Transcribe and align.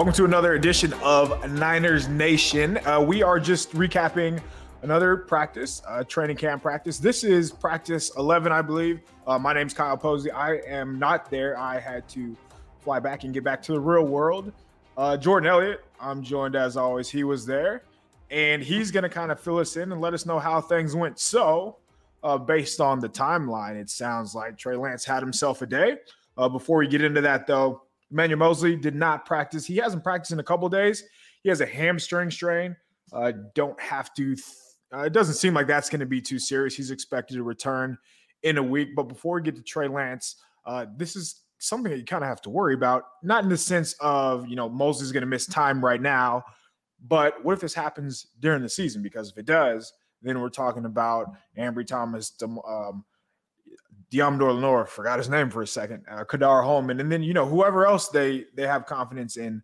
Welcome 0.00 0.14
to 0.14 0.24
another 0.24 0.54
edition 0.54 0.94
of 1.02 1.52
Niners 1.52 2.08
Nation. 2.08 2.78
Uh, 2.86 3.02
we 3.02 3.22
are 3.22 3.38
just 3.38 3.72
recapping 3.72 4.40
another 4.80 5.14
practice, 5.14 5.82
uh, 5.86 6.02
training 6.04 6.38
camp 6.38 6.62
practice. 6.62 6.96
This 6.96 7.22
is 7.22 7.52
practice 7.52 8.10
11, 8.16 8.50
I 8.50 8.62
believe. 8.62 9.02
Uh, 9.26 9.38
my 9.38 9.52
name's 9.52 9.74
Kyle 9.74 9.98
Posey. 9.98 10.30
I 10.30 10.54
am 10.66 10.98
not 10.98 11.30
there. 11.30 11.58
I 11.58 11.78
had 11.78 12.08
to 12.08 12.34
fly 12.80 12.98
back 12.98 13.24
and 13.24 13.34
get 13.34 13.44
back 13.44 13.60
to 13.64 13.72
the 13.72 13.78
real 13.78 14.04
world. 14.04 14.54
Uh, 14.96 15.18
Jordan 15.18 15.50
Elliott, 15.50 15.84
I'm 16.00 16.22
joined 16.22 16.56
as 16.56 16.78
always. 16.78 17.10
He 17.10 17.22
was 17.22 17.44
there, 17.44 17.82
and 18.30 18.62
he's 18.62 18.90
going 18.90 19.02
to 19.02 19.10
kind 19.10 19.30
of 19.30 19.38
fill 19.38 19.58
us 19.58 19.76
in 19.76 19.92
and 19.92 20.00
let 20.00 20.14
us 20.14 20.24
know 20.24 20.38
how 20.38 20.62
things 20.62 20.96
went. 20.96 21.18
So, 21.18 21.76
uh, 22.22 22.38
based 22.38 22.80
on 22.80 23.00
the 23.00 23.08
timeline, 23.10 23.78
it 23.78 23.90
sounds 23.90 24.34
like 24.34 24.56
Trey 24.56 24.76
Lance 24.76 25.04
had 25.04 25.22
himself 25.22 25.60
a 25.60 25.66
day. 25.66 25.98
Uh, 26.38 26.48
before 26.48 26.78
we 26.78 26.88
get 26.88 27.04
into 27.04 27.20
that, 27.20 27.46
though, 27.46 27.82
Emmanuel 28.10 28.38
Moseley 28.38 28.76
did 28.76 28.94
not 28.94 29.24
practice. 29.24 29.64
He 29.64 29.76
hasn't 29.76 30.02
practiced 30.02 30.32
in 30.32 30.40
a 30.40 30.44
couple 30.44 30.68
days. 30.68 31.04
He 31.42 31.48
has 31.48 31.60
a 31.60 31.66
hamstring 31.66 32.30
strain. 32.30 32.76
Uh, 33.12 33.32
don't 33.54 33.78
have 33.80 34.12
to. 34.14 34.34
Th- 34.34 34.46
uh, 34.92 35.02
it 35.02 35.12
doesn't 35.12 35.34
seem 35.34 35.54
like 35.54 35.66
that's 35.66 35.88
going 35.88 36.00
to 36.00 36.06
be 36.06 36.20
too 36.20 36.38
serious. 36.38 36.74
He's 36.74 36.90
expected 36.90 37.36
to 37.36 37.42
return 37.44 37.96
in 38.42 38.58
a 38.58 38.62
week. 38.62 38.96
But 38.96 39.04
before 39.04 39.36
we 39.36 39.42
get 39.42 39.56
to 39.56 39.62
Trey 39.62 39.88
Lance, 39.88 40.36
uh, 40.66 40.86
this 40.96 41.14
is 41.16 41.42
something 41.58 41.92
that 41.92 41.98
you 41.98 42.04
kind 42.04 42.24
of 42.24 42.28
have 42.28 42.42
to 42.42 42.50
worry 42.50 42.74
about. 42.74 43.04
Not 43.22 43.44
in 43.44 43.50
the 43.50 43.56
sense 43.56 43.94
of 44.00 44.48
you 44.48 44.56
know 44.56 44.68
Moseley's 44.68 45.12
going 45.12 45.22
to 45.22 45.26
miss 45.26 45.46
time 45.46 45.84
right 45.84 46.00
now, 46.00 46.44
but 47.06 47.44
what 47.44 47.52
if 47.52 47.60
this 47.60 47.74
happens 47.74 48.26
during 48.40 48.62
the 48.62 48.68
season? 48.68 49.02
Because 49.02 49.30
if 49.30 49.38
it 49.38 49.46
does, 49.46 49.92
then 50.22 50.40
we're 50.40 50.48
talking 50.48 50.84
about 50.84 51.28
Ambry 51.58 51.86
Thomas, 51.86 52.32
um, 52.42 53.04
Deommodore 54.12 54.54
Lenoir, 54.54 54.86
forgot 54.86 55.18
his 55.18 55.28
name 55.28 55.50
for 55.50 55.62
a 55.62 55.66
second, 55.66 56.04
uh, 56.10 56.24
Ka'dar 56.24 56.62
Hollman, 56.62 57.00
and 57.00 57.10
then 57.10 57.22
you 57.22 57.32
know 57.32 57.46
whoever 57.46 57.86
else 57.86 58.08
they 58.08 58.44
they 58.54 58.66
have 58.66 58.86
confidence 58.86 59.36
in 59.36 59.62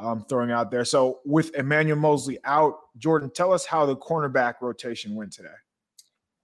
um, 0.00 0.24
throwing 0.28 0.50
out 0.50 0.70
there. 0.70 0.84
So 0.84 1.20
with 1.24 1.54
Emmanuel 1.54 1.98
Moseley 1.98 2.38
out, 2.44 2.74
Jordan, 2.98 3.30
tell 3.30 3.52
us 3.52 3.66
how 3.66 3.84
the 3.86 3.96
cornerback 3.96 4.54
rotation 4.60 5.14
went 5.14 5.32
today. 5.32 5.48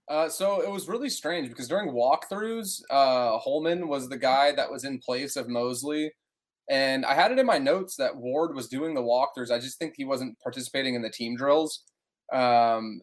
Uh, 0.08 0.28
so 0.28 0.62
it 0.62 0.70
was 0.70 0.88
really 0.88 1.10
strange 1.10 1.48
because 1.48 1.68
during 1.68 1.90
walkthroughs, 1.90 2.80
uh, 2.90 3.38
Hollman 3.38 3.88
was 3.88 4.08
the 4.08 4.16
guy 4.16 4.52
that 4.52 4.70
was 4.70 4.84
in 4.84 4.98
place 4.98 5.36
of 5.36 5.48
Moseley. 5.48 6.12
And 6.70 7.04
I 7.04 7.14
had 7.14 7.30
it 7.30 7.38
in 7.38 7.46
my 7.46 7.58
notes 7.58 7.96
that 7.96 8.16
Ward 8.16 8.54
was 8.54 8.68
doing 8.68 8.94
the 8.94 9.02
walkthroughs. 9.02 9.50
I 9.50 9.58
just 9.58 9.78
think 9.78 9.94
he 9.96 10.04
wasn't 10.04 10.38
participating 10.40 10.94
in 10.94 11.02
the 11.02 11.10
team 11.10 11.36
drills. 11.36 11.84
Um, 12.32 13.00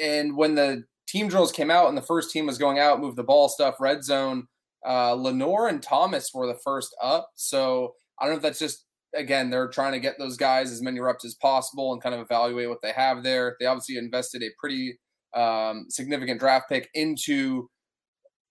and 0.00 0.36
when 0.36 0.54
the 0.54 0.84
team 1.08 1.28
drills 1.28 1.50
came 1.50 1.70
out 1.70 1.88
and 1.88 1.96
the 1.96 2.02
first 2.02 2.30
team 2.30 2.46
was 2.46 2.58
going 2.58 2.78
out, 2.78 3.00
move 3.00 3.16
the 3.16 3.24
ball 3.24 3.48
stuff, 3.48 3.80
red 3.80 4.04
zone, 4.04 4.46
uh, 4.86 5.14
Lenoir 5.14 5.68
and 5.68 5.82
Thomas 5.82 6.30
were 6.32 6.46
the 6.46 6.58
first 6.62 6.94
up. 7.02 7.30
So 7.34 7.94
I 8.20 8.24
don't 8.24 8.34
know 8.34 8.36
if 8.36 8.42
that's 8.42 8.58
just, 8.58 8.84
again, 9.14 9.50
they're 9.50 9.68
trying 9.68 9.92
to 9.92 10.00
get 10.00 10.18
those 10.18 10.36
guys 10.36 10.70
as 10.70 10.82
many 10.82 11.00
reps 11.00 11.24
as 11.24 11.34
possible 11.34 11.92
and 11.92 12.02
kind 12.02 12.14
of 12.14 12.20
evaluate 12.20 12.68
what 12.68 12.82
they 12.82 12.92
have 12.92 13.22
there. 13.22 13.56
They 13.58 13.66
obviously 13.66 13.96
invested 13.96 14.42
a 14.42 14.50
pretty 14.60 14.98
um, 15.34 15.86
significant 15.88 16.40
draft 16.40 16.68
pick 16.68 16.88
into 16.94 17.68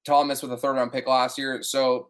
Thomas 0.05 0.41
with 0.41 0.51
a 0.51 0.57
third 0.57 0.73
round 0.73 0.91
pick 0.91 1.07
last 1.07 1.37
year. 1.37 1.61
So 1.61 2.09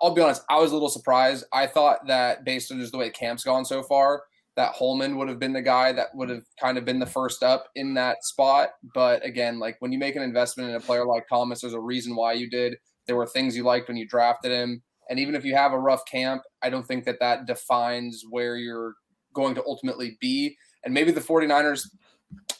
I'll 0.00 0.14
be 0.14 0.22
honest, 0.22 0.42
I 0.50 0.58
was 0.58 0.70
a 0.70 0.74
little 0.74 0.88
surprised. 0.88 1.44
I 1.52 1.66
thought 1.66 2.06
that 2.06 2.44
based 2.44 2.70
on 2.70 2.78
just 2.78 2.92
the 2.92 2.98
way 2.98 3.10
camp's 3.10 3.44
gone 3.44 3.64
so 3.64 3.82
far, 3.82 4.22
that 4.56 4.74
Hollman 4.74 5.16
would 5.16 5.28
have 5.28 5.38
been 5.38 5.52
the 5.52 5.62
guy 5.62 5.92
that 5.92 6.08
would 6.14 6.28
have 6.28 6.44
kind 6.60 6.76
of 6.76 6.84
been 6.84 6.98
the 6.98 7.06
first 7.06 7.42
up 7.42 7.68
in 7.74 7.94
that 7.94 8.24
spot. 8.24 8.70
But 8.94 9.24
again, 9.24 9.58
like 9.58 9.76
when 9.80 9.92
you 9.92 9.98
make 9.98 10.16
an 10.16 10.22
investment 10.22 10.70
in 10.70 10.76
a 10.76 10.80
player 10.80 11.06
like 11.06 11.26
Thomas, 11.28 11.60
there's 11.60 11.72
a 11.72 11.80
reason 11.80 12.14
why 12.14 12.34
you 12.34 12.50
did. 12.50 12.76
There 13.06 13.16
were 13.16 13.26
things 13.26 13.56
you 13.56 13.64
liked 13.64 13.88
when 13.88 13.96
you 13.96 14.06
drafted 14.06 14.52
him. 14.52 14.82
And 15.08 15.18
even 15.18 15.34
if 15.34 15.44
you 15.44 15.54
have 15.54 15.72
a 15.72 15.78
rough 15.78 16.04
camp, 16.06 16.42
I 16.62 16.70
don't 16.70 16.86
think 16.86 17.04
that 17.04 17.20
that 17.20 17.46
defines 17.46 18.24
where 18.28 18.56
you're 18.56 18.94
going 19.34 19.54
to 19.54 19.64
ultimately 19.66 20.16
be. 20.20 20.56
And 20.84 20.92
maybe 20.94 21.12
the 21.12 21.20
49ers 21.20 21.88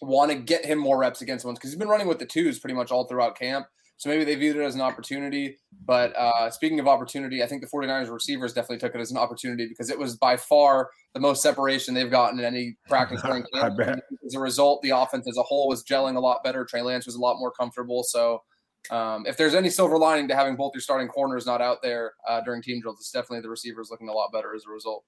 want 0.01 0.31
to 0.31 0.37
get 0.37 0.65
him 0.65 0.79
more 0.79 0.99
reps 0.99 1.23
against 1.23 1.45
ones 1.45 1.59
because 1.59 1.71
he's 1.71 1.79
been 1.79 1.89
running 1.89 2.09
with 2.09 2.19
the 2.19 2.27
twos 2.27 2.59
pretty 2.59 2.75
much 2.75 2.91
all 2.91 3.07
throughout 3.07 3.39
camp. 3.39 3.67
So 3.97 4.09
maybe 4.09 4.25
they 4.25 4.35
viewed 4.35 4.57
it 4.57 4.63
as 4.63 4.75
an 4.75 4.81
opportunity. 4.81 5.59
But 5.85 6.15
uh, 6.17 6.51
speaking 6.51 6.81
of 6.81 6.89
opportunity, 6.89 7.43
I 7.43 7.47
think 7.47 7.63
the 7.63 7.69
49ers 7.69 8.11
receivers 8.11 8.53
definitely 8.53 8.79
took 8.79 8.95
it 8.95 9.01
as 9.01 9.11
an 9.13 9.17
opportunity 9.17 9.67
because 9.69 9.91
it 9.91 9.99
was 9.99 10.17
by 10.17 10.37
far 10.37 10.91
the 11.15 11.21
most 11.21 11.43
separation 11.43 11.95
they've 11.95 12.11
gotten 12.11 12.39
in 12.39 12.45
any 12.45 12.77
practice 12.89 13.23
during 13.25 13.45
camp. 13.55 13.79
As 14.27 14.35
a 14.35 14.41
result, 14.41 14.83
the 14.83 14.91
offense 14.91 15.29
as 15.29 15.37
a 15.37 15.43
whole 15.43 15.69
was 15.69 15.85
gelling 15.85 16.17
a 16.17 16.21
lot 16.21 16.43
better. 16.43 16.65
Trey 16.65 16.83
Lance 16.83 17.07
was 17.07 17.15
a 17.15 17.21
lot 17.21 17.39
more 17.39 17.53
comfortable. 17.53 18.03
So 18.03 18.43
um, 18.91 19.25
if 19.27 19.37
there's 19.37 19.55
any 19.55 19.71
silver 19.71 19.97
lining 19.97 20.29
to 20.29 20.35
having 20.35 20.57
both 20.57 20.73
your 20.75 20.81
starting 20.81 21.09
corners 21.09 21.47
not 21.47 21.61
out 21.61 21.79
there 21.83 22.15
uh, 22.29 22.41
during 22.41 22.63
team 22.63 22.81
drills, 22.81 22.99
it's 22.99 23.13
definitely 23.13 23.41
the 23.41 23.51
receivers 23.51 23.89
looking 23.91 24.09
a 24.09 24.13
lot 24.13 24.33
better 24.33 24.55
as 24.55 24.65
a 24.67 24.71
result. 24.71 25.05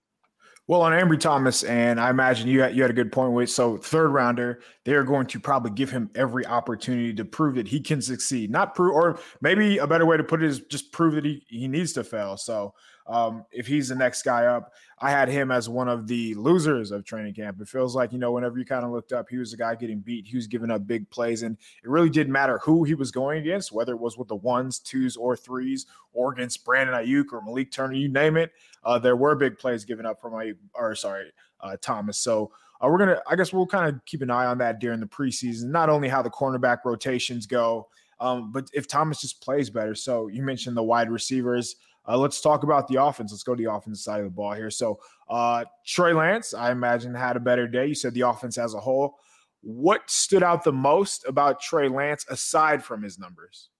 Well, 0.67 0.81
on 0.81 0.93
Ambry 0.93 1.21
Thomas, 1.21 1.63
and 1.63 2.01
I 2.01 2.09
imagine 2.09 2.49
you 2.49 2.63
had, 2.63 2.75
you 2.75 2.81
had 2.81 2.91
a 2.91 2.95
good 2.95 3.13
point 3.13 3.33
with 3.33 3.51
so 3.51 3.77
third 3.77 4.09
rounder, 4.09 4.61
they're 4.85 5.05
going 5.05 5.27
to 5.27 5.41
probably 5.41 5.71
give 5.73 5.91
him 5.91 6.09
every 6.15 6.47
opportunity 6.47 7.13
to 7.15 7.25
prove 7.25 7.57
that 7.57 7.69
he 7.69 7.81
can 7.81 8.01
succeed. 8.01 8.51
Not 8.51 8.75
prove, 8.75 8.95
or 8.95 9.19
maybe 9.43 9.77
a 9.77 9.87
better 9.87 10.07
way 10.07 10.17
to 10.17 10.25
put 10.25 10.43
it 10.43 10.47
is 10.49 10.61
just 10.61 10.91
prove 10.91 11.17
that 11.17 11.25
he, 11.27 11.45
he 11.49 11.69
needs 11.69 11.93
to 11.95 12.05
fail. 12.05 12.39
So 12.39 12.73
um, 13.07 13.45
if 13.51 13.67
he's 13.67 13.89
the 13.89 13.95
next 13.95 14.23
guy 14.23 14.47
up, 14.47 14.73
I 14.99 15.11
had 15.11 15.29
him 15.29 15.51
as 15.51 15.69
one 15.69 15.89
of 15.89 16.07
the 16.07 16.35
losers 16.35 16.91
of 16.91 17.05
training 17.05 17.35
camp. 17.35 17.61
It 17.61 17.69
feels 17.69 17.95
like, 17.95 18.13
you 18.13 18.19
know, 18.19 18.33
whenever 18.33 18.59
you 18.59 18.65
kind 18.65 18.85
of 18.85 18.93
looked 18.93 19.13
up, 19.13 19.29
he 19.29 19.37
was 19.37 19.51
the 19.51 19.57
guy 19.57 19.75
getting 19.75 19.99
beat. 19.99 20.27
He 20.27 20.37
was 20.37 20.47
giving 20.47 20.71
up 20.71 20.87
big 20.87 21.11
plays. 21.11 21.43
And 21.43 21.59
it 21.83 21.89
really 21.89 22.09
didn't 22.09 22.33
matter 22.33 22.59
who 22.59 22.85
he 22.85 22.95
was 22.95 23.11
going 23.11 23.41
against, 23.41 23.73
whether 23.73 23.93
it 23.93 24.01
was 24.01 24.17
with 24.17 24.29
the 24.29 24.37
ones, 24.37 24.79
twos, 24.79 25.17
or 25.17 25.37
threes, 25.37 25.87
or 26.13 26.33
against 26.33 26.65
Brandon 26.65 26.95
Aiyuk 26.95 27.33
or 27.33 27.43
Malik 27.43 27.71
Turner, 27.71 27.95
you 27.95 28.09
name 28.09 28.37
it. 28.37 28.53
Uh, 28.85 28.99
there 28.99 29.17
were 29.17 29.35
big 29.35 29.59
plays 29.59 29.85
given 29.85 30.07
up 30.07 30.21
from 30.21 30.33
Aiyuk, 30.33 30.57
or 30.75 30.95
sorry, 30.95 31.31
uh, 31.61 31.77
Thomas. 31.83 32.17
So 32.17 32.53
uh, 32.81 32.89
we're 32.89 32.99
to, 32.99 33.23
I 33.29 33.37
guess 33.37 33.53
we'll 33.53 33.67
kind 33.67 33.95
of 33.95 34.03
keep 34.07 34.23
an 34.23 34.31
eye 34.31 34.47
on 34.47 34.59
that 34.59 34.79
during 34.79 35.01
the 35.01 35.07
preseason, 35.07 35.65
not 35.65 35.91
only 35.91 36.09
how 36.09 36.23
the 36.23 36.31
cornerback 36.31 36.79
rotations 36.85 37.47
go, 37.47 37.89
um, 38.21 38.53
but 38.53 38.71
if 38.73 38.87
Thomas 38.87 39.21
just 39.21 39.43
plays 39.43 39.69
better. 39.69 39.95
So 39.95 40.29
you 40.29 40.43
mentioned 40.43 40.77
the 40.77 40.83
wide 40.83 41.11
receivers. 41.11 41.77
Uh, 42.07 42.19
let's 42.19 42.41
talk 42.41 42.63
about 42.63 42.87
the 42.89 43.03
offense. 43.03 43.33
Let's 43.33 43.43
go 43.43 43.55
to 43.55 43.63
the 43.63 43.73
offensive 43.73 44.03
side 44.03 44.21
of 44.21 44.25
the 44.25 44.31
ball 44.31 44.53
here. 44.53 44.71
So, 44.71 45.01
uh, 45.29 45.65
Trey 45.87 46.13
Lance, 46.13 46.53
I 46.53 46.71
imagine, 46.71 47.15
had 47.15 47.37
a 47.37 47.41
better 47.41 47.67
day. 47.67 47.87
You 47.87 47.95
said 47.95 48.15
the 48.15 48.23
offense 48.23 48.59
as 48.59 48.75
a 48.75 48.81
whole. 48.81 49.19
What 49.63 50.03
stood 50.11 50.43
out 50.43 50.65
the 50.65 50.73
most 50.73 51.25
about 51.27 51.61
Trey 51.61 51.89
Lance 51.89 52.27
aside 52.29 52.85
from 52.85 53.03
his 53.03 53.19
numbers? 53.19 53.71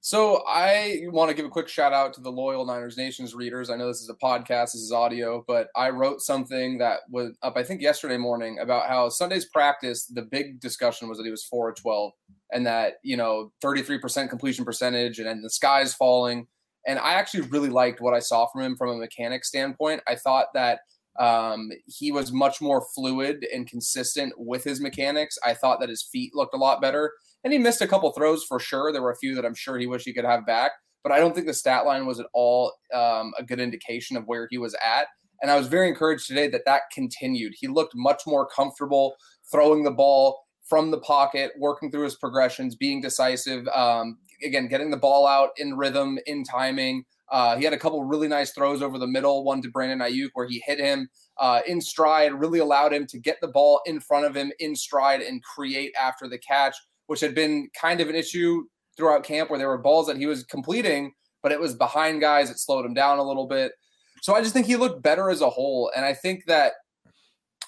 So, 0.00 0.44
I 0.48 1.00
want 1.06 1.30
to 1.30 1.34
give 1.34 1.44
a 1.44 1.48
quick 1.50 1.68
shout 1.68 1.92
out 1.92 2.14
to 2.14 2.20
the 2.20 2.30
loyal 2.30 2.64
Niners 2.64 2.96
Nations 2.96 3.34
readers. 3.34 3.70
I 3.70 3.76
know 3.76 3.88
this 3.88 4.02
is 4.02 4.08
a 4.08 4.14
podcast, 4.14 4.72
this 4.72 4.76
is 4.76 4.92
audio, 4.92 5.44
but 5.48 5.68
I 5.74 5.90
wrote 5.90 6.20
something 6.20 6.78
that 6.78 7.00
was 7.10 7.36
up, 7.42 7.56
I 7.56 7.64
think, 7.64 7.80
yesterday 7.80 8.18
morning 8.18 8.60
about 8.60 8.88
how 8.88 9.08
Sunday's 9.08 9.46
practice, 9.46 10.06
the 10.06 10.22
big 10.22 10.60
discussion 10.60 11.08
was 11.08 11.18
that 11.18 11.24
he 11.24 11.30
was 11.32 11.44
4 11.44 11.70
or 11.70 11.72
12 11.72 12.12
and 12.52 12.66
that, 12.66 12.94
you 13.02 13.16
know, 13.16 13.52
33% 13.64 14.28
completion 14.28 14.64
percentage 14.64 15.18
and, 15.18 15.28
and 15.28 15.42
the 15.42 15.50
sky's 15.50 15.94
falling 15.94 16.46
and 16.86 16.98
I 16.98 17.14
actually 17.14 17.42
really 17.42 17.68
liked 17.68 18.00
what 18.00 18.14
I 18.14 18.18
saw 18.18 18.46
from 18.46 18.62
him 18.62 18.76
from 18.76 18.90
a 18.90 18.96
mechanic 18.96 19.44
standpoint. 19.44 20.02
I 20.08 20.16
thought 20.16 20.46
that 20.54 20.80
um, 21.18 21.70
he 21.86 22.10
was 22.10 22.32
much 22.32 22.60
more 22.60 22.84
fluid 22.94 23.46
and 23.52 23.68
consistent 23.68 24.32
with 24.36 24.64
his 24.64 24.80
mechanics. 24.80 25.38
I 25.44 25.54
thought 25.54 25.80
that 25.80 25.88
his 25.88 26.02
feet 26.02 26.34
looked 26.34 26.54
a 26.54 26.58
lot 26.58 26.80
better. 26.80 27.12
And 27.44 27.52
he 27.52 27.58
missed 27.58 27.82
a 27.82 27.88
couple 27.88 28.10
throws 28.12 28.44
for 28.44 28.58
sure. 28.58 28.92
There 28.92 29.02
were 29.02 29.10
a 29.10 29.16
few 29.16 29.34
that 29.34 29.44
I'm 29.44 29.54
sure 29.54 29.78
he 29.78 29.86
wished 29.86 30.06
he 30.06 30.12
could 30.12 30.24
have 30.24 30.46
back. 30.46 30.72
But 31.02 31.12
I 31.12 31.18
don't 31.18 31.34
think 31.34 31.46
the 31.46 31.54
stat 31.54 31.84
line 31.84 32.06
was 32.06 32.20
at 32.20 32.26
all 32.32 32.72
um, 32.94 33.32
a 33.36 33.42
good 33.42 33.58
indication 33.60 34.16
of 34.16 34.24
where 34.26 34.46
he 34.50 34.58
was 34.58 34.74
at. 34.74 35.08
And 35.42 35.50
I 35.50 35.56
was 35.56 35.66
very 35.66 35.88
encouraged 35.88 36.28
today 36.28 36.46
that 36.48 36.64
that 36.66 36.82
continued. 36.94 37.52
He 37.56 37.66
looked 37.66 37.94
much 37.96 38.22
more 38.26 38.46
comfortable 38.46 39.16
throwing 39.50 39.82
the 39.82 39.90
ball 39.90 40.38
from 40.68 40.92
the 40.92 41.00
pocket, 41.00 41.50
working 41.58 41.90
through 41.90 42.04
his 42.04 42.14
progressions, 42.14 42.76
being 42.76 43.00
decisive, 43.00 43.66
um, 43.68 44.18
again, 44.44 44.68
getting 44.68 44.90
the 44.90 44.96
ball 44.96 45.26
out 45.26 45.50
in 45.56 45.76
rhythm, 45.76 46.18
in 46.26 46.44
timing. 46.44 47.04
Uh, 47.30 47.56
he 47.56 47.64
had 47.64 47.72
a 47.72 47.78
couple 47.78 48.04
really 48.04 48.28
nice 48.28 48.52
throws 48.52 48.82
over 48.82 48.98
the 48.98 49.06
middle, 49.06 49.42
one 49.42 49.62
to 49.62 49.70
Brandon 49.70 50.00
Aiyuk 50.00 50.30
where 50.34 50.46
he 50.46 50.62
hit 50.66 50.78
him 50.78 51.08
uh, 51.38 51.60
in 51.66 51.80
stride, 51.80 52.34
really 52.34 52.58
allowed 52.58 52.92
him 52.92 53.06
to 53.06 53.18
get 53.18 53.38
the 53.40 53.48
ball 53.48 53.80
in 53.86 54.00
front 54.00 54.26
of 54.26 54.34
him 54.34 54.52
in 54.58 54.76
stride 54.76 55.22
and 55.22 55.42
create 55.42 55.94
after 55.98 56.28
the 56.28 56.38
catch, 56.38 56.76
which 57.06 57.20
had 57.20 57.34
been 57.34 57.68
kind 57.80 58.00
of 58.00 58.08
an 58.08 58.14
issue 58.14 58.64
throughout 58.96 59.24
camp 59.24 59.48
where 59.48 59.58
there 59.58 59.68
were 59.68 59.78
balls 59.78 60.06
that 60.06 60.18
he 60.18 60.26
was 60.26 60.44
completing, 60.44 61.12
but 61.42 61.52
it 61.52 61.60
was 61.60 61.74
behind 61.74 62.20
guys. 62.20 62.50
It 62.50 62.58
slowed 62.58 62.84
him 62.84 62.94
down 62.94 63.18
a 63.18 63.24
little 63.24 63.46
bit. 63.46 63.72
So 64.20 64.34
I 64.34 64.42
just 64.42 64.52
think 64.52 64.66
he 64.66 64.76
looked 64.76 65.02
better 65.02 65.30
as 65.30 65.40
a 65.40 65.50
whole. 65.50 65.90
And 65.96 66.04
I 66.04 66.14
think 66.14 66.44
that 66.46 66.74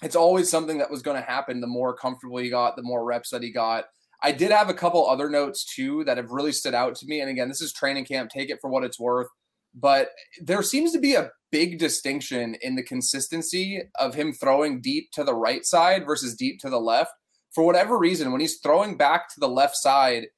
it's 0.02 0.16
always 0.16 0.50
something 0.50 0.78
that 0.78 0.90
was 0.90 1.02
going 1.02 1.20
to 1.20 1.26
happen 1.26 1.60
the 1.60 1.66
more 1.66 1.96
comfortable 1.96 2.36
he 2.36 2.50
got, 2.50 2.76
the 2.76 2.82
more 2.82 3.04
reps 3.04 3.30
that 3.30 3.42
he 3.42 3.50
got. 3.50 3.86
I 4.24 4.32
did 4.32 4.50
have 4.50 4.70
a 4.70 4.74
couple 4.74 5.06
other 5.06 5.28
notes 5.28 5.66
too 5.66 6.02
that 6.04 6.16
have 6.16 6.30
really 6.30 6.50
stood 6.50 6.74
out 6.74 6.94
to 6.96 7.06
me. 7.06 7.20
And 7.20 7.28
again, 7.28 7.48
this 7.48 7.60
is 7.60 7.74
training 7.74 8.06
camp, 8.06 8.30
take 8.30 8.48
it 8.48 8.58
for 8.58 8.70
what 8.70 8.82
it's 8.82 8.98
worth. 8.98 9.28
But 9.74 10.12
there 10.40 10.62
seems 10.62 10.92
to 10.92 10.98
be 10.98 11.14
a 11.14 11.30
big 11.52 11.78
distinction 11.78 12.56
in 12.62 12.74
the 12.74 12.82
consistency 12.82 13.82
of 13.96 14.14
him 14.14 14.32
throwing 14.32 14.80
deep 14.80 15.10
to 15.12 15.24
the 15.24 15.34
right 15.34 15.66
side 15.66 16.06
versus 16.06 16.34
deep 16.34 16.58
to 16.60 16.70
the 16.70 16.80
left. 16.80 17.12
For 17.52 17.64
whatever 17.64 17.98
reason, 17.98 18.32
when 18.32 18.40
he's 18.40 18.60
throwing 18.60 18.96
back 18.96 19.28
to 19.34 19.40
the 19.40 19.48
left 19.48 19.76
side, 19.76 20.28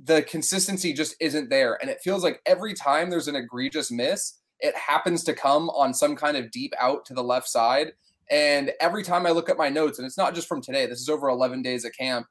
the 0.00 0.22
consistency 0.22 0.92
just 0.92 1.16
isn't 1.20 1.50
there. 1.50 1.76
And 1.80 1.90
it 1.90 2.00
feels 2.04 2.22
like 2.22 2.40
every 2.46 2.72
time 2.72 3.10
there's 3.10 3.28
an 3.28 3.36
egregious 3.36 3.90
miss, 3.90 4.38
it 4.60 4.76
happens 4.76 5.24
to 5.24 5.34
come 5.34 5.70
on 5.70 5.92
some 5.92 6.14
kind 6.14 6.36
of 6.36 6.52
deep 6.52 6.72
out 6.80 7.04
to 7.06 7.14
the 7.14 7.24
left 7.24 7.48
side. 7.48 7.94
And 8.30 8.70
every 8.80 9.02
time 9.02 9.26
I 9.26 9.30
look 9.30 9.50
at 9.50 9.58
my 9.58 9.68
notes, 9.68 9.98
and 9.98 10.06
it's 10.06 10.16
not 10.16 10.36
just 10.36 10.46
from 10.46 10.62
today, 10.62 10.86
this 10.86 11.00
is 11.00 11.08
over 11.08 11.28
11 11.28 11.62
days 11.62 11.84
of 11.84 11.92
camp, 11.98 12.26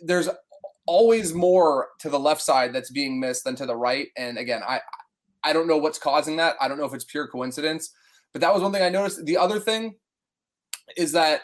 there's 0.00 0.28
always 0.86 1.32
more 1.32 1.88
to 2.00 2.10
the 2.10 2.18
left 2.18 2.42
side 2.42 2.72
that's 2.72 2.90
being 2.90 3.18
missed 3.18 3.44
than 3.44 3.56
to 3.56 3.66
the 3.66 3.76
right. 3.76 4.08
And 4.16 4.38
again, 4.38 4.62
I 4.66 4.80
I 5.42 5.52
don't 5.52 5.68
know 5.68 5.76
what's 5.76 5.98
causing 5.98 6.36
that. 6.36 6.56
I 6.60 6.68
don't 6.68 6.78
know 6.78 6.86
if 6.86 6.94
it's 6.94 7.04
pure 7.04 7.28
coincidence, 7.28 7.92
but 8.32 8.40
that 8.40 8.52
was 8.52 8.62
one 8.62 8.72
thing 8.72 8.82
I 8.82 8.88
noticed. 8.88 9.24
The 9.24 9.36
other 9.36 9.60
thing 9.60 9.96
is 10.96 11.12
that 11.12 11.42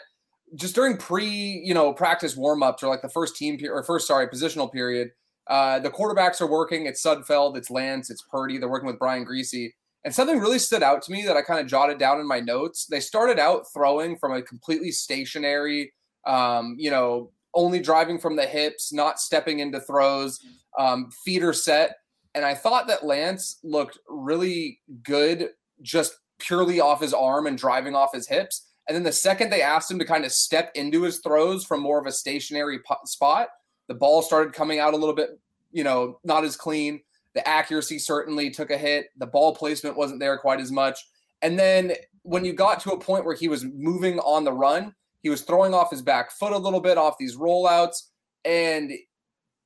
just 0.55 0.75
during 0.75 0.97
pre, 0.97 1.27
you 1.27 1.73
know, 1.73 1.93
practice 1.93 2.37
warmups 2.37 2.83
or 2.83 2.87
like 2.87 3.01
the 3.01 3.09
first 3.09 3.35
team 3.35 3.59
or 3.69 3.83
first 3.83 4.07
sorry 4.07 4.27
positional 4.27 4.71
period, 4.71 5.09
uh, 5.47 5.79
the 5.79 5.89
quarterbacks 5.89 6.41
are 6.41 6.47
working. 6.47 6.85
It's 6.85 7.03
Sudfeld, 7.03 7.57
it's 7.57 7.69
Lance, 7.69 8.09
it's 8.09 8.23
Purdy. 8.23 8.57
They're 8.57 8.69
working 8.69 8.87
with 8.87 8.99
Brian 8.99 9.25
Griese. 9.25 9.69
And 10.03 10.13
something 10.13 10.39
really 10.39 10.59
stood 10.59 10.81
out 10.81 11.03
to 11.03 11.11
me 11.11 11.25
that 11.25 11.37
I 11.37 11.43
kind 11.43 11.59
of 11.59 11.67
jotted 11.67 11.99
down 11.99 12.19
in 12.19 12.27
my 12.27 12.39
notes. 12.39 12.87
They 12.87 12.99
started 12.99 13.37
out 13.37 13.65
throwing 13.71 14.17
from 14.17 14.33
a 14.33 14.41
completely 14.41 14.91
stationary, 14.91 15.93
um, 16.25 16.75
you 16.79 16.89
know, 16.89 17.31
only 17.53 17.79
driving 17.79 18.19
from 18.19 18.35
the 18.35 18.45
hips, 18.45 18.93
not 18.93 19.19
stepping 19.19 19.59
into 19.59 19.79
throws, 19.79 20.39
um, 20.77 21.09
feeder 21.23 21.53
set. 21.53 21.97
And 22.33 22.45
I 22.45 22.53
thought 22.53 22.87
that 22.87 23.05
Lance 23.05 23.59
looked 23.63 23.99
really 24.07 24.79
good 25.03 25.49
just 25.81 26.15
purely 26.39 26.79
off 26.79 27.01
his 27.01 27.13
arm 27.13 27.47
and 27.47 27.57
driving 27.57 27.95
off 27.95 28.13
his 28.13 28.27
hips. 28.27 28.67
And 28.87 28.95
then 28.95 29.03
the 29.03 29.11
second 29.11 29.49
they 29.49 29.61
asked 29.61 29.91
him 29.91 29.99
to 29.99 30.05
kind 30.05 30.25
of 30.25 30.31
step 30.31 30.71
into 30.75 31.03
his 31.03 31.19
throws 31.19 31.65
from 31.65 31.81
more 31.81 31.99
of 31.99 32.07
a 32.07 32.11
stationary 32.11 32.79
spot, 33.05 33.49
the 33.87 33.93
ball 33.93 34.21
started 34.21 34.53
coming 34.53 34.79
out 34.79 34.93
a 34.93 34.97
little 34.97 35.15
bit, 35.15 35.39
you 35.71 35.83
know, 35.83 36.19
not 36.23 36.43
as 36.43 36.55
clean. 36.55 37.01
The 37.33 37.47
accuracy 37.47 37.99
certainly 37.99 38.49
took 38.49 38.71
a 38.71 38.77
hit. 38.77 39.07
The 39.17 39.27
ball 39.27 39.55
placement 39.55 39.97
wasn't 39.97 40.19
there 40.19 40.37
quite 40.37 40.59
as 40.59 40.71
much. 40.71 40.99
And 41.41 41.57
then 41.57 41.93
when 42.23 42.45
you 42.45 42.53
got 42.53 42.79
to 42.81 42.91
a 42.91 42.99
point 42.99 43.25
where 43.25 43.35
he 43.35 43.47
was 43.47 43.63
moving 43.63 44.19
on 44.19 44.43
the 44.43 44.53
run, 44.53 44.93
he 45.21 45.29
was 45.29 45.41
throwing 45.41 45.73
off 45.73 45.91
his 45.91 46.01
back 46.01 46.31
foot 46.31 46.53
a 46.53 46.57
little 46.57 46.81
bit 46.81 46.97
off 46.97 47.15
these 47.19 47.37
rollouts. 47.37 47.97
And 48.43 48.91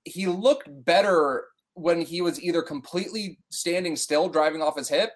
he 0.03 0.27
looked 0.27 0.67
better 0.85 1.45
when 1.73 2.01
he 2.01 2.21
was 2.21 2.41
either 2.41 2.61
completely 2.61 3.39
standing 3.49 3.95
still, 3.95 4.29
driving 4.29 4.61
off 4.61 4.77
his 4.77 4.89
hip, 4.89 5.11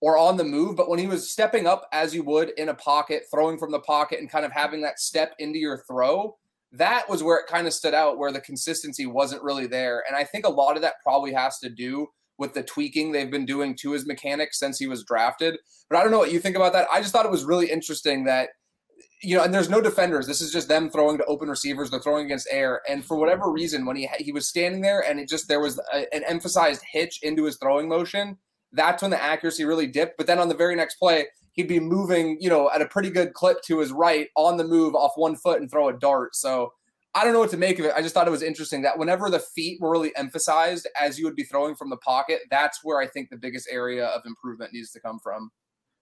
or 0.00 0.18
on 0.18 0.36
the 0.36 0.44
move. 0.44 0.76
But 0.76 0.88
when 0.88 0.98
he 0.98 1.06
was 1.06 1.30
stepping 1.30 1.66
up 1.66 1.88
as 1.92 2.14
you 2.14 2.22
would 2.24 2.50
in 2.56 2.68
a 2.68 2.74
pocket, 2.74 3.24
throwing 3.30 3.58
from 3.58 3.70
the 3.70 3.80
pocket, 3.80 4.18
and 4.20 4.30
kind 4.30 4.44
of 4.44 4.52
having 4.52 4.82
that 4.82 4.98
step 4.98 5.34
into 5.38 5.58
your 5.58 5.84
throw, 5.88 6.36
that 6.72 7.08
was 7.08 7.22
where 7.22 7.38
it 7.38 7.46
kind 7.46 7.66
of 7.66 7.72
stood 7.72 7.94
out, 7.94 8.18
where 8.18 8.32
the 8.32 8.40
consistency 8.40 9.06
wasn't 9.06 9.42
really 9.42 9.66
there. 9.66 10.02
And 10.08 10.16
I 10.16 10.24
think 10.24 10.46
a 10.46 10.50
lot 10.50 10.76
of 10.76 10.82
that 10.82 10.94
probably 11.02 11.32
has 11.32 11.58
to 11.58 11.68
do 11.68 12.08
with 12.38 12.54
the 12.54 12.62
tweaking 12.62 13.12
they've 13.12 13.30
been 13.30 13.46
doing 13.46 13.76
to 13.76 13.92
his 13.92 14.06
mechanics 14.06 14.58
since 14.58 14.78
he 14.78 14.86
was 14.86 15.04
drafted. 15.04 15.58
But 15.88 15.98
I 15.98 16.02
don't 16.02 16.10
know 16.10 16.18
what 16.18 16.32
you 16.32 16.40
think 16.40 16.56
about 16.56 16.72
that. 16.72 16.88
I 16.90 17.00
just 17.00 17.12
thought 17.12 17.26
it 17.26 17.30
was 17.30 17.44
really 17.44 17.70
interesting 17.70 18.24
that 18.24 18.48
you 19.22 19.36
know, 19.36 19.44
and 19.44 19.54
there's 19.54 19.70
no 19.70 19.80
defenders. 19.80 20.26
This 20.26 20.40
is 20.40 20.52
just 20.52 20.68
them 20.68 20.90
throwing 20.90 21.16
to 21.18 21.24
open 21.26 21.48
receivers. 21.48 21.90
They're 21.90 22.00
throwing 22.00 22.26
against 22.26 22.48
air, 22.50 22.82
and 22.88 23.04
for 23.04 23.16
whatever 23.16 23.50
reason, 23.50 23.86
when 23.86 23.96
he 23.96 24.08
he 24.18 24.32
was 24.32 24.48
standing 24.48 24.80
there, 24.80 25.00
and 25.00 25.20
it 25.20 25.28
just 25.28 25.48
there 25.48 25.60
was 25.60 25.80
a, 25.92 26.12
an 26.14 26.24
emphasized 26.24 26.82
hitch 26.90 27.20
into 27.22 27.44
his 27.44 27.56
throwing 27.56 27.88
motion. 27.88 28.36
That's 28.72 29.02
when 29.02 29.10
the 29.10 29.22
accuracy 29.22 29.64
really 29.64 29.86
dipped. 29.86 30.16
But 30.16 30.26
then 30.26 30.38
on 30.38 30.48
the 30.48 30.54
very 30.54 30.74
next 30.74 30.96
play, 30.96 31.26
he'd 31.52 31.68
be 31.68 31.78
moving, 31.78 32.38
you 32.40 32.48
know, 32.48 32.70
at 32.74 32.82
a 32.82 32.86
pretty 32.86 33.10
good 33.10 33.34
clip 33.34 33.62
to 33.62 33.80
his 33.80 33.92
right 33.92 34.28
on 34.34 34.56
the 34.56 34.64
move 34.64 34.94
off 34.94 35.12
one 35.16 35.36
foot 35.36 35.60
and 35.60 35.70
throw 35.70 35.88
a 35.88 35.92
dart. 35.92 36.34
So 36.34 36.72
I 37.14 37.22
don't 37.22 37.34
know 37.34 37.38
what 37.38 37.50
to 37.50 37.58
make 37.58 37.78
of 37.78 37.84
it. 37.84 37.92
I 37.94 38.00
just 38.00 38.14
thought 38.14 38.26
it 38.26 38.30
was 38.32 38.42
interesting 38.42 38.82
that 38.82 38.98
whenever 38.98 39.28
the 39.28 39.38
feet 39.38 39.78
were 39.80 39.90
really 39.90 40.16
emphasized 40.16 40.88
as 40.98 41.18
you 41.18 41.26
would 41.26 41.36
be 41.36 41.44
throwing 41.44 41.74
from 41.74 41.90
the 41.90 41.98
pocket, 41.98 42.40
that's 42.50 42.80
where 42.82 42.98
I 42.98 43.06
think 43.06 43.28
the 43.28 43.36
biggest 43.36 43.68
area 43.70 44.06
of 44.06 44.22
improvement 44.24 44.72
needs 44.72 44.90
to 44.92 45.00
come 45.00 45.18
from. 45.22 45.50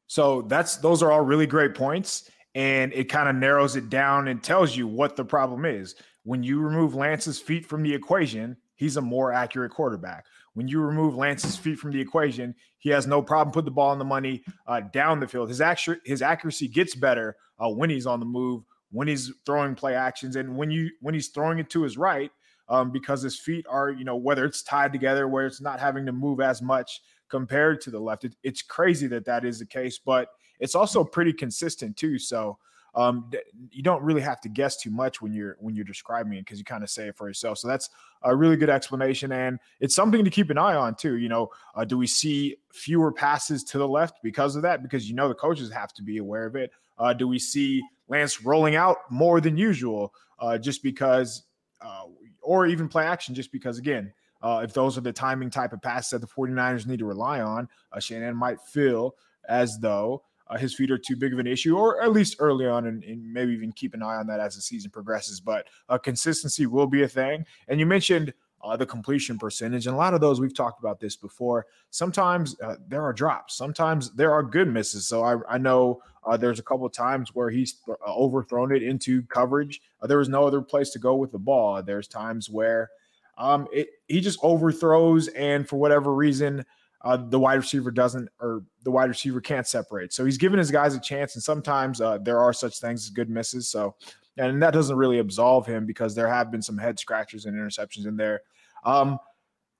So 0.06 0.42
that's 0.42 0.76
those 0.76 1.02
are 1.02 1.10
all 1.12 1.22
really 1.22 1.46
great 1.46 1.74
points 1.74 2.30
and 2.54 2.92
it 2.92 3.04
kind 3.04 3.28
of 3.28 3.36
narrows 3.36 3.76
it 3.76 3.88
down 3.88 4.28
and 4.28 4.42
tells 4.42 4.76
you 4.76 4.86
what 4.86 5.16
the 5.16 5.24
problem 5.24 5.64
is. 5.64 5.94
When 6.24 6.42
you 6.42 6.60
remove 6.60 6.94
Lance's 6.94 7.40
feet 7.40 7.64
from 7.64 7.82
the 7.82 7.94
equation, 7.94 8.56
he's 8.76 8.96
a 8.96 9.02
more 9.02 9.32
accurate 9.32 9.72
quarterback. 9.72 10.26
When 10.54 10.68
you 10.68 10.80
remove 10.80 11.14
Lance's 11.14 11.56
feet 11.56 11.78
from 11.78 11.92
the 11.92 12.00
equation, 12.00 12.54
he 12.78 12.90
has 12.90 13.06
no 13.06 13.22
problem 13.22 13.52
putting 13.52 13.66
the 13.66 13.70
ball 13.70 13.92
in 13.92 13.98
the 13.98 14.04
money 14.04 14.42
uh, 14.66 14.80
down 14.80 15.20
the 15.20 15.28
field. 15.28 15.48
His 15.48 15.60
actu- 15.60 16.00
his 16.04 16.22
accuracy 16.22 16.66
gets 16.68 16.94
better 16.94 17.36
uh, 17.58 17.70
when 17.70 17.88
he's 17.88 18.06
on 18.06 18.20
the 18.20 18.26
move, 18.26 18.64
when 18.90 19.06
he's 19.06 19.32
throwing 19.46 19.74
play 19.74 19.94
actions, 19.94 20.36
and 20.36 20.56
when 20.56 20.70
you 20.70 20.90
when 21.00 21.14
he's 21.14 21.28
throwing 21.28 21.58
it 21.58 21.70
to 21.70 21.82
his 21.82 21.96
right, 21.96 22.30
um, 22.68 22.90
because 22.90 23.22
his 23.22 23.38
feet 23.38 23.64
are 23.68 23.90
you 23.90 24.04
know 24.04 24.16
whether 24.16 24.44
it's 24.44 24.62
tied 24.62 24.92
together, 24.92 25.28
where 25.28 25.46
it's 25.46 25.60
not 25.60 25.78
having 25.78 26.06
to 26.06 26.12
move 26.12 26.40
as 26.40 26.60
much 26.60 27.00
compared 27.30 27.80
to 27.82 27.90
the 27.90 28.00
left. 28.00 28.24
It, 28.24 28.34
it's 28.42 28.62
crazy 28.62 29.06
that 29.06 29.26
that 29.26 29.44
is 29.44 29.60
the 29.60 29.66
case, 29.66 30.00
but 30.04 30.28
it's 30.60 30.74
also 30.74 31.02
pretty 31.02 31.32
consistent 31.32 31.96
too. 31.96 32.18
So 32.18 32.58
um, 32.94 33.30
you 33.70 33.82
don't 33.82 34.02
really 34.02 34.20
have 34.20 34.40
to 34.40 34.48
guess 34.48 34.76
too 34.76 34.90
much 34.90 35.22
when 35.22 35.32
you're 35.32 35.56
when 35.60 35.74
you're 35.74 35.84
describing 35.84 36.34
it 36.34 36.44
because 36.44 36.58
you 36.58 36.64
kind 36.64 36.82
of 36.82 36.90
say 36.90 37.08
it 37.08 37.16
for 37.16 37.28
yourself. 37.28 37.58
So 37.58 37.68
that's 37.68 37.90
a 38.22 38.34
really 38.34 38.56
good 38.56 38.70
explanation, 38.70 39.32
and 39.32 39.58
it's 39.80 39.94
something 39.94 40.24
to 40.24 40.30
keep 40.30 40.50
an 40.50 40.58
eye 40.58 40.74
on 40.74 40.94
too. 40.94 41.16
You 41.16 41.28
know, 41.28 41.50
uh, 41.74 41.84
do 41.84 41.96
we 41.96 42.06
see 42.06 42.56
fewer 42.72 43.12
passes 43.12 43.62
to 43.64 43.78
the 43.78 43.88
left 43.88 44.18
because 44.22 44.56
of 44.56 44.62
that? 44.62 44.82
Because 44.82 45.08
you 45.08 45.14
know 45.14 45.28
the 45.28 45.34
coaches 45.34 45.70
have 45.72 45.92
to 45.94 46.02
be 46.02 46.18
aware 46.18 46.46
of 46.46 46.56
it. 46.56 46.72
Uh, 46.98 47.12
do 47.12 47.26
we 47.26 47.38
see 47.38 47.82
Lance 48.08 48.42
rolling 48.42 48.74
out 48.74 48.98
more 49.08 49.40
than 49.40 49.56
usual 49.56 50.12
uh, 50.40 50.58
just 50.58 50.82
because, 50.82 51.44
uh, 51.80 52.04
or 52.42 52.66
even 52.66 52.88
play 52.88 53.06
action 53.06 53.34
just 53.34 53.52
because 53.52 53.78
again. 53.78 54.12
Uh, 54.42 54.62
if 54.64 54.72
those 54.72 54.96
are 54.96 55.02
the 55.02 55.12
timing 55.12 55.50
type 55.50 55.74
of 55.74 55.82
passes 55.82 56.10
that 56.12 56.22
the 56.22 56.26
49ers 56.26 56.86
need 56.86 56.98
to 56.98 57.04
rely 57.04 57.42
on, 57.42 57.68
uh, 57.92 58.00
Shanahan 58.00 58.34
might 58.34 58.58
feel 58.58 59.14
as 59.50 59.78
though 59.80 60.22
uh, 60.50 60.58
his 60.58 60.74
feet 60.74 60.90
are 60.90 60.98
too 60.98 61.16
big 61.16 61.32
of 61.32 61.38
an 61.38 61.46
issue, 61.46 61.76
or 61.76 62.02
at 62.02 62.12
least 62.12 62.36
early 62.40 62.66
on, 62.66 62.86
and, 62.86 63.04
and, 63.04 63.32
maybe 63.32 63.52
even 63.52 63.70
keep 63.72 63.94
an 63.94 64.02
eye 64.02 64.16
on 64.16 64.26
that 64.26 64.40
as 64.40 64.56
the 64.56 64.60
season 64.60 64.90
progresses. 64.90 65.40
But 65.40 65.68
uh, 65.88 65.96
consistency 65.96 66.66
will 66.66 66.88
be 66.88 67.04
a 67.04 67.08
thing. 67.08 67.46
And 67.68 67.78
you 67.78 67.86
mentioned 67.86 68.34
uh, 68.62 68.76
the 68.76 68.84
completion 68.84 69.38
percentage, 69.38 69.86
and 69.86 69.94
a 69.94 69.98
lot 69.98 70.12
of 70.12 70.20
those 70.20 70.40
we've 70.40 70.54
talked 70.54 70.80
about 70.80 70.98
this 70.98 71.14
before. 71.14 71.66
Sometimes 71.90 72.60
uh, 72.60 72.76
there 72.88 73.02
are 73.02 73.12
drops, 73.12 73.54
sometimes 73.54 74.10
there 74.10 74.32
are 74.32 74.42
good 74.42 74.68
misses. 74.68 75.06
So 75.06 75.22
I, 75.22 75.36
I 75.48 75.56
know 75.56 76.02
uh, 76.26 76.36
there's 76.36 76.58
a 76.58 76.64
couple 76.64 76.84
of 76.84 76.92
times 76.92 77.32
where 77.32 77.48
he's 77.48 77.74
th- 77.74 77.96
uh, 78.06 78.12
overthrown 78.12 78.74
it 78.74 78.82
into 78.82 79.22
coverage. 79.22 79.80
there 80.02 80.18
was 80.18 80.28
no 80.28 80.44
other 80.44 80.60
place 80.60 80.90
to 80.90 80.98
go 80.98 81.14
with 81.14 81.30
the 81.30 81.38
ball. 81.38 81.80
There's 81.82 82.08
times 82.08 82.50
where 82.50 82.90
um, 83.38 83.68
it, 83.72 83.88
he 84.08 84.20
just 84.20 84.40
overthrows, 84.42 85.28
and 85.28 85.66
for 85.66 85.76
whatever 85.76 86.12
reason, 86.12 86.66
uh, 87.02 87.16
the 87.16 87.38
wide 87.38 87.54
receiver 87.54 87.90
doesn't 87.90 88.28
or 88.40 88.62
the 88.82 88.90
wide 88.90 89.08
receiver 89.08 89.40
can't 89.40 89.66
separate. 89.66 90.12
So 90.12 90.24
he's 90.24 90.38
giving 90.38 90.58
his 90.58 90.70
guys 90.70 90.94
a 90.94 91.00
chance, 91.00 91.34
and 91.34 91.42
sometimes 91.42 92.00
uh, 92.00 92.18
there 92.18 92.38
are 92.40 92.52
such 92.52 92.78
things 92.78 93.04
as 93.04 93.10
good 93.10 93.30
misses. 93.30 93.68
So, 93.68 93.94
and 94.36 94.62
that 94.62 94.72
doesn't 94.72 94.96
really 94.96 95.18
absolve 95.18 95.66
him 95.66 95.86
because 95.86 96.14
there 96.14 96.28
have 96.28 96.50
been 96.50 96.62
some 96.62 96.78
head 96.78 96.98
scratchers 96.98 97.46
and 97.46 97.56
interceptions 97.56 98.06
in 98.06 98.16
there. 98.16 98.42
Um, 98.84 99.18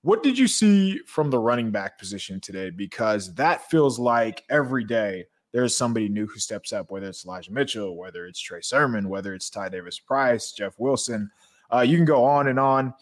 what 0.03 0.23
did 0.23 0.37
you 0.37 0.47
see 0.47 0.99
from 1.05 1.29
the 1.29 1.39
running 1.39 1.69
back 1.69 1.99
position 1.99 2.39
today? 2.39 2.71
Because 2.71 3.33
that 3.35 3.69
feels 3.69 3.99
like 3.99 4.43
every 4.49 4.83
day 4.83 5.25
there's 5.51 5.77
somebody 5.77 6.09
new 6.09 6.25
who 6.25 6.39
steps 6.39 6.73
up, 6.73 6.89
whether 6.89 7.07
it's 7.07 7.25
Elijah 7.25 7.51
Mitchell, 7.51 7.95
whether 7.95 8.25
it's 8.25 8.39
Trey 8.39 8.61
Sermon, 8.61 9.09
whether 9.09 9.35
it's 9.35 9.49
Ty 9.49 9.69
Davis 9.69 9.99
Price, 9.99 10.53
Jeff 10.53 10.73
Wilson. 10.79 11.29
Uh, 11.71 11.81
you 11.81 11.97
can 11.97 12.05
go 12.05 12.23
on 12.23 12.47
and 12.47 12.59
on. 12.59 12.93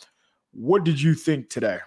What 0.51 0.83
did 0.83 1.01
you 1.01 1.13
think 1.13 1.49
today? 1.49 1.79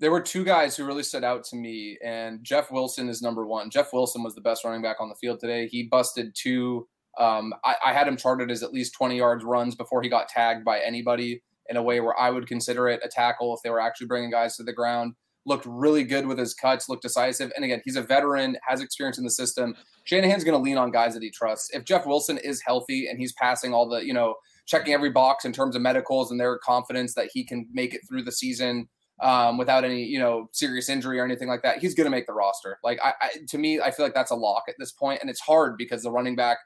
There 0.00 0.10
were 0.10 0.20
two 0.20 0.44
guys 0.44 0.76
who 0.76 0.84
really 0.84 1.02
stood 1.02 1.24
out 1.24 1.44
to 1.44 1.56
me, 1.56 1.98
and 2.04 2.42
Jeff 2.42 2.70
Wilson 2.70 3.08
is 3.08 3.22
number 3.22 3.46
one. 3.46 3.70
Jeff 3.70 3.92
Wilson 3.92 4.22
was 4.22 4.34
the 4.34 4.40
best 4.40 4.64
running 4.64 4.82
back 4.82 4.96
on 5.00 5.08
the 5.08 5.14
field 5.14 5.40
today. 5.40 5.68
He 5.68 5.84
busted 5.84 6.34
two. 6.34 6.88
Um, 7.18 7.54
I, 7.64 7.76
I, 7.86 7.92
had 7.92 8.08
him 8.08 8.16
charted 8.16 8.50
as 8.50 8.64
at 8.64 8.72
least 8.72 8.94
20 8.94 9.16
yards 9.16 9.44
runs 9.44 9.76
before 9.76 10.02
he 10.02 10.08
got 10.08 10.26
tagged 10.26 10.64
by 10.64 10.80
anybody 10.80 11.42
in 11.68 11.76
a 11.76 11.82
way 11.82 12.00
where 12.00 12.18
I 12.18 12.28
would 12.30 12.48
consider 12.48 12.88
it 12.88 13.02
a 13.04 13.08
tackle 13.08 13.54
if 13.54 13.60
they 13.62 13.70
were 13.70 13.80
actually 13.80 14.08
bringing 14.08 14.32
guys 14.32 14.56
to 14.56 14.64
the 14.64 14.72
ground. 14.72 15.14
Looked 15.46 15.64
really 15.64 16.02
good 16.02 16.26
with 16.26 16.38
his 16.38 16.54
cuts, 16.54 16.88
looked 16.88 17.02
decisive. 17.02 17.52
And 17.54 17.64
again, 17.64 17.82
he's 17.84 17.94
a 17.94 18.02
veteran, 18.02 18.56
has 18.66 18.80
experience 18.80 19.16
in 19.16 19.22
the 19.22 19.30
system. 19.30 19.76
Shanahan's 20.02 20.42
going 20.42 20.58
to 20.58 20.62
lean 20.62 20.76
on 20.76 20.90
guys 20.90 21.14
that 21.14 21.22
he 21.22 21.30
trusts. 21.30 21.70
If 21.72 21.84
Jeff 21.84 22.04
Wilson 22.04 22.38
is 22.38 22.60
healthy 22.66 23.06
and 23.06 23.18
he's 23.18 23.32
passing 23.34 23.72
all 23.72 23.88
the, 23.88 24.04
you 24.04 24.12
know, 24.12 24.34
checking 24.66 24.92
every 24.92 25.10
box 25.10 25.44
in 25.44 25.52
terms 25.52 25.76
of 25.76 25.82
medicals 25.82 26.32
and 26.32 26.40
their 26.40 26.58
confidence 26.58 27.14
that 27.14 27.30
he 27.32 27.44
can 27.44 27.68
make 27.72 27.94
it 27.94 28.00
through 28.08 28.24
the 28.24 28.32
season 28.32 28.88
um, 29.20 29.58
without 29.58 29.84
any 29.84 30.04
you 30.04 30.18
know 30.18 30.48
serious 30.52 30.88
injury 30.88 31.18
or 31.18 31.24
anything 31.24 31.48
like 31.48 31.62
that, 31.62 31.78
he's 31.78 31.94
going 31.94 32.06
to 32.06 32.10
make 32.10 32.26
the 32.26 32.32
roster. 32.32 32.78
Like 32.82 32.98
I, 33.02 33.14
I, 33.20 33.30
to 33.48 33.58
me, 33.58 33.80
I 33.80 33.90
feel 33.90 34.04
like 34.04 34.14
that's 34.14 34.30
a 34.30 34.36
lock 34.36 34.64
at 34.68 34.74
this 34.78 34.92
point, 34.92 35.20
and 35.20 35.30
it's 35.30 35.40
hard 35.40 35.76
because 35.78 36.02
the 36.02 36.10
running 36.10 36.36
back 36.36 36.58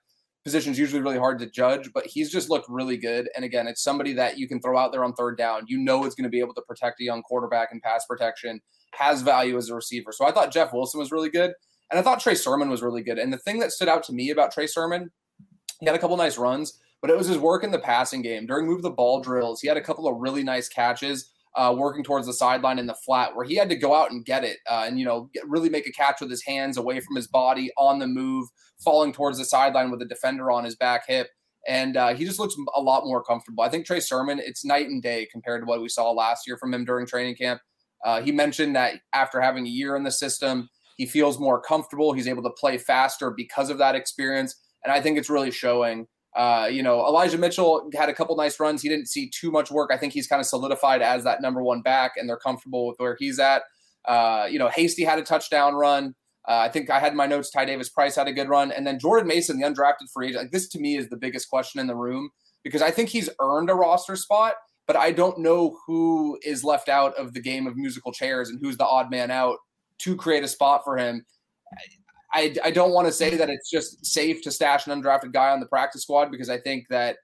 position 0.45 0.73
is 0.73 0.79
usually 0.79 1.03
really 1.03 1.19
hard 1.19 1.39
to 1.41 1.51
judge. 1.51 1.91
But 1.93 2.07
he's 2.07 2.31
just 2.31 2.49
looked 2.49 2.69
really 2.69 2.97
good, 2.97 3.29
and 3.37 3.45
again, 3.45 3.67
it's 3.67 3.83
somebody 3.83 4.13
that 4.15 4.39
you 4.39 4.49
can 4.49 4.61
throw 4.61 4.79
out 4.79 4.93
there 4.93 5.05
on 5.05 5.13
third 5.15 5.37
down. 5.37 5.65
You 5.69 5.79
know, 5.79 6.05
it's 6.05 6.15
going 6.15 6.25
to 6.25 6.31
be 6.31 6.41
able 6.41 6.55
to 6.55 6.63
protect 6.63 7.01
a 7.01 7.05
young 7.05 7.23
quarterback 7.23 7.69
and 7.73 7.83
pass 7.83 8.05
protection. 8.07 8.61
Has 8.95 9.21
value 9.21 9.59
as 9.59 9.69
a 9.69 9.75
receiver. 9.75 10.13
So 10.13 10.27
I 10.27 10.33
thought 10.33 10.51
Jeff 10.51 10.73
Wilson 10.73 10.99
was 10.99 11.13
really 11.13 11.29
good, 11.29 11.53
and 11.91 11.99
I 11.99 12.03
thought 12.03 12.21
Trey 12.21 12.35
Sermon 12.35 12.71
was 12.71 12.83
really 12.83 13.03
good. 13.03 13.19
And 13.19 13.33
the 13.33 13.39
thing 13.39 13.59
that 13.59 13.73
stood 13.73 13.89
out 13.89 14.03
to 14.05 14.15
me 14.15 14.31
about 14.31 14.51
Trey 14.51 14.67
Sermon, 14.67 15.11
he 15.81 15.87
had 15.87 15.95
a 15.95 15.99
couple 15.99 16.17
nice 16.17 16.39
runs, 16.39 16.81
but 17.03 17.11
it 17.11 17.17
was 17.17 17.29
his 17.29 17.37
work 17.37 17.63
in 17.63 17.71
the 17.71 17.79
passing 17.79 18.23
game 18.23 18.47
during 18.47 18.67
move 18.67 18.81
the 18.81 18.91
ball 18.91 19.21
drills. 19.21 19.61
He 19.61 19.69
had 19.69 19.77
a 19.77 19.83
couple 19.83 20.09
of 20.09 20.17
really 20.17 20.43
nice 20.43 20.71
catches 20.71 21.31
uh, 21.59 21.75
working 21.77 22.05
towards 22.05 22.27
the 22.27 22.33
sideline 22.33 22.79
in 22.79 22.87
the 22.87 22.95
flat 22.95 23.35
where 23.35 23.45
he 23.45 23.57
had 23.57 23.69
to 23.69 23.77
go 23.77 23.93
out 23.93 24.13
and 24.13 24.25
get 24.25 24.45
it 24.45 24.59
uh, 24.71 24.85
and 24.87 24.99
you 24.99 25.05
know 25.05 25.29
get, 25.35 25.47
really 25.49 25.69
make 25.69 25.89
a 25.89 25.93
catch 25.93 26.21
with 26.21 26.31
his 26.31 26.45
hands 26.45 26.77
away 26.77 27.01
from 27.01 27.17
his 27.17 27.27
body 27.27 27.71
on 27.77 27.99
the 27.99 28.07
move, 28.07 28.49
falling 28.83 29.13
towards 29.13 29.39
the 29.39 29.45
sideline 29.45 29.91
with 29.91 30.01
a 30.01 30.07
defender 30.07 30.51
on 30.51 30.65
his 30.65 30.77
back 30.77 31.03
hip. 31.09 31.29
And 31.67 31.97
uh, 31.97 32.15
he 32.15 32.25
just 32.25 32.39
looks 32.39 32.55
a 32.77 32.81
lot 32.81 33.05
more 33.05 33.23
comfortable. 33.23 33.65
I 33.65 33.69
think 33.69 33.85
Trey 33.85 34.01
Sermon, 34.01 34.39
it's 34.43 34.65
night 34.65 34.87
and 34.87 35.03
day 35.03 35.27
compared 35.31 35.63
to 35.63 35.67
what 35.67 35.83
we 35.83 35.89
saw 35.89 36.13
last 36.13 36.47
year 36.47 36.57
from 36.57 36.73
him 36.73 36.85
during 36.85 37.07
training 37.07 37.35
camp. 37.35 37.61
Uh, 38.05 38.23
he 38.23 38.31
mentioned 38.31 38.77
that 38.77 39.01
after 39.13 39.41
having 39.41 39.67
a 39.67 39.71
year 39.71 39.97
in 39.97 40.05
the 40.05 40.13
system, 40.13 40.69
he 40.97 41.05
feels 41.05 41.41
more 41.41 41.61
comfortable. 41.61 42.13
He's 42.13 42.29
able 42.29 42.45
to 42.45 42.51
play 42.51 42.79
faster 42.79 43.33
because 43.37 43.69
of 43.69 43.79
that 43.79 43.97
experience. 43.97 44.55
And 44.85 44.93
I 44.93 45.01
think 45.01 45.19
it's 45.19 45.29
really 45.29 45.51
showing. 45.51 46.07
Uh, 46.39 46.69
you 46.71 46.85
know, 46.85 47.05
Elijah 47.05 47.37
Mitchell 47.37 47.91
had 47.95 48.09
a 48.09 48.15
couple 48.15 48.37
nice 48.37 48.61
runs. 48.61 48.81
He 48.81 48.89
didn't 48.89 49.09
see 49.09 49.29
too 49.29 49.51
much 49.51 49.73
work. 49.73 49.91
I 49.93 49.97
think 49.97 50.13
he's 50.13 50.29
kind 50.29 50.39
of 50.39 50.47
solidified 50.47 51.03
as 51.03 51.25
that 51.25 51.43
number 51.43 51.65
one 51.65 51.83
back, 51.83 52.13
and 52.17 52.29
they're 52.29 52.37
comfortable 52.37 52.87
with 52.87 52.97
where 52.99 53.17
he's 53.19 53.41
at. 53.41 53.63
Uh, 54.05 54.47
you 54.49 54.57
know, 54.57 54.69
Hasty 54.69 55.03
had 55.03 55.19
a 55.19 55.23
touchdown 55.23 55.75
run. 55.75 56.15
Uh, 56.49 56.59
I 56.59 56.69
think 56.69 56.91
I 56.91 57.01
had 57.01 57.17
my 57.17 57.27
notes 57.27 57.51
Ty 57.51 57.65
Davis 57.65 57.89
Price 57.89 58.15
had 58.15 58.29
a 58.29 58.33
good 58.33 58.49
run, 58.49 58.71
and 58.71 58.87
then 58.87 59.01
Jordan 59.01 59.27
Mason, 59.27 59.59
the 59.59 59.67
undrafted 59.67 60.11
free 60.15 60.29
agent. 60.29 60.45
Like 60.45 60.53
this 60.53 60.69
to 60.69 60.79
me 60.79 60.97
is 60.97 61.09
the 61.09 61.17
biggest 61.17 61.51
question 61.51 61.81
in 61.81 61.89
the 61.89 61.97
room 61.97 62.31
because 62.63 62.83
I 62.83 62.93
think 62.93 63.09
he's 63.09 63.29
earned 63.41 63.69
a 63.69 63.75
roster 63.75 64.15
spot, 64.15 64.55
but 64.87 64.95
I 64.95 65.11
don't 65.11 65.41
know 65.41 65.77
who 65.89 66.39
is 66.43 66.63
left 66.63 66.89
out 66.89 67.15
of 67.19 67.35
the 67.35 67.41
game 67.41 67.67
of 67.67 67.77
musical 67.77 68.13
chairs 68.13 68.49
and 68.49 68.61
who's 68.63 68.77
the 68.77 68.87
odd 68.87 69.11
man 69.11 69.33
out 69.33 69.59
to 69.99 70.15
create 70.15 70.45
a 70.45 70.49
spot 70.49 70.83
for 70.85 70.97
him. 70.97 71.27
I, 72.33 72.55
I 72.63 72.71
don't 72.71 72.93
want 72.93 73.07
to 73.07 73.13
say 73.13 73.37
that 73.37 73.49
it's 73.49 73.71
just 73.71 74.05
safe 74.05 74.43
to 74.43 74.51
stash 74.51 74.87
an 74.87 75.01
undrafted 75.01 75.33
guy 75.33 75.51
on 75.51 75.61
the 75.61 75.67
practice 75.67 76.03
squad 76.03 76.31
because 76.31 76.51
I 76.51 76.59
think 76.59 76.87
that 76.91 77.17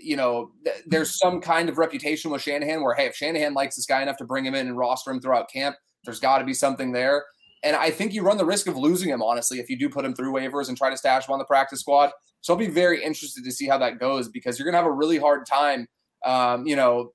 you 0.00 0.16
know 0.16 0.50
th- 0.64 0.82
there's 0.86 1.18
some 1.18 1.40
kind 1.40 1.68
of 1.68 1.78
reputation 1.78 2.30
with 2.30 2.42
Shanahan 2.42 2.82
where 2.82 2.94
hey 2.94 3.06
if 3.06 3.14
Shanahan 3.14 3.54
likes 3.54 3.76
this 3.76 3.86
guy 3.86 4.02
enough 4.02 4.16
to 4.18 4.24
bring 4.24 4.44
him 4.44 4.54
in 4.54 4.66
and 4.66 4.76
roster 4.76 5.10
him 5.10 5.20
throughout 5.20 5.50
camp 5.50 5.76
there's 6.04 6.20
got 6.20 6.38
to 6.38 6.44
be 6.44 6.54
something 6.54 6.90
there. 6.90 7.24
And 7.62 7.76
I 7.76 7.90
think 7.90 8.12
you 8.12 8.22
run 8.22 8.36
the 8.36 8.44
risk 8.44 8.66
of 8.66 8.76
losing 8.76 9.08
him 9.08 9.22
honestly 9.22 9.60
if 9.60 9.70
you 9.70 9.78
do 9.78 9.88
put 9.88 10.04
him 10.04 10.14
through 10.14 10.32
waivers 10.32 10.68
and 10.68 10.76
try 10.76 10.90
to 10.90 10.96
stash 10.96 11.28
him 11.28 11.32
on 11.32 11.38
the 11.38 11.44
practice 11.44 11.80
squad. 11.80 12.10
So 12.40 12.52
I'll 12.52 12.58
be 12.58 12.66
very 12.66 13.02
interested 13.04 13.44
to 13.44 13.52
see 13.52 13.68
how 13.68 13.78
that 13.78 14.00
goes 14.00 14.28
because 14.28 14.58
you're 14.58 14.66
gonna 14.66 14.78
have 14.78 14.86
a 14.86 14.92
really 14.92 15.18
hard 15.18 15.46
time 15.46 15.86
um, 16.24 16.66
you 16.66 16.76
know 16.76 17.12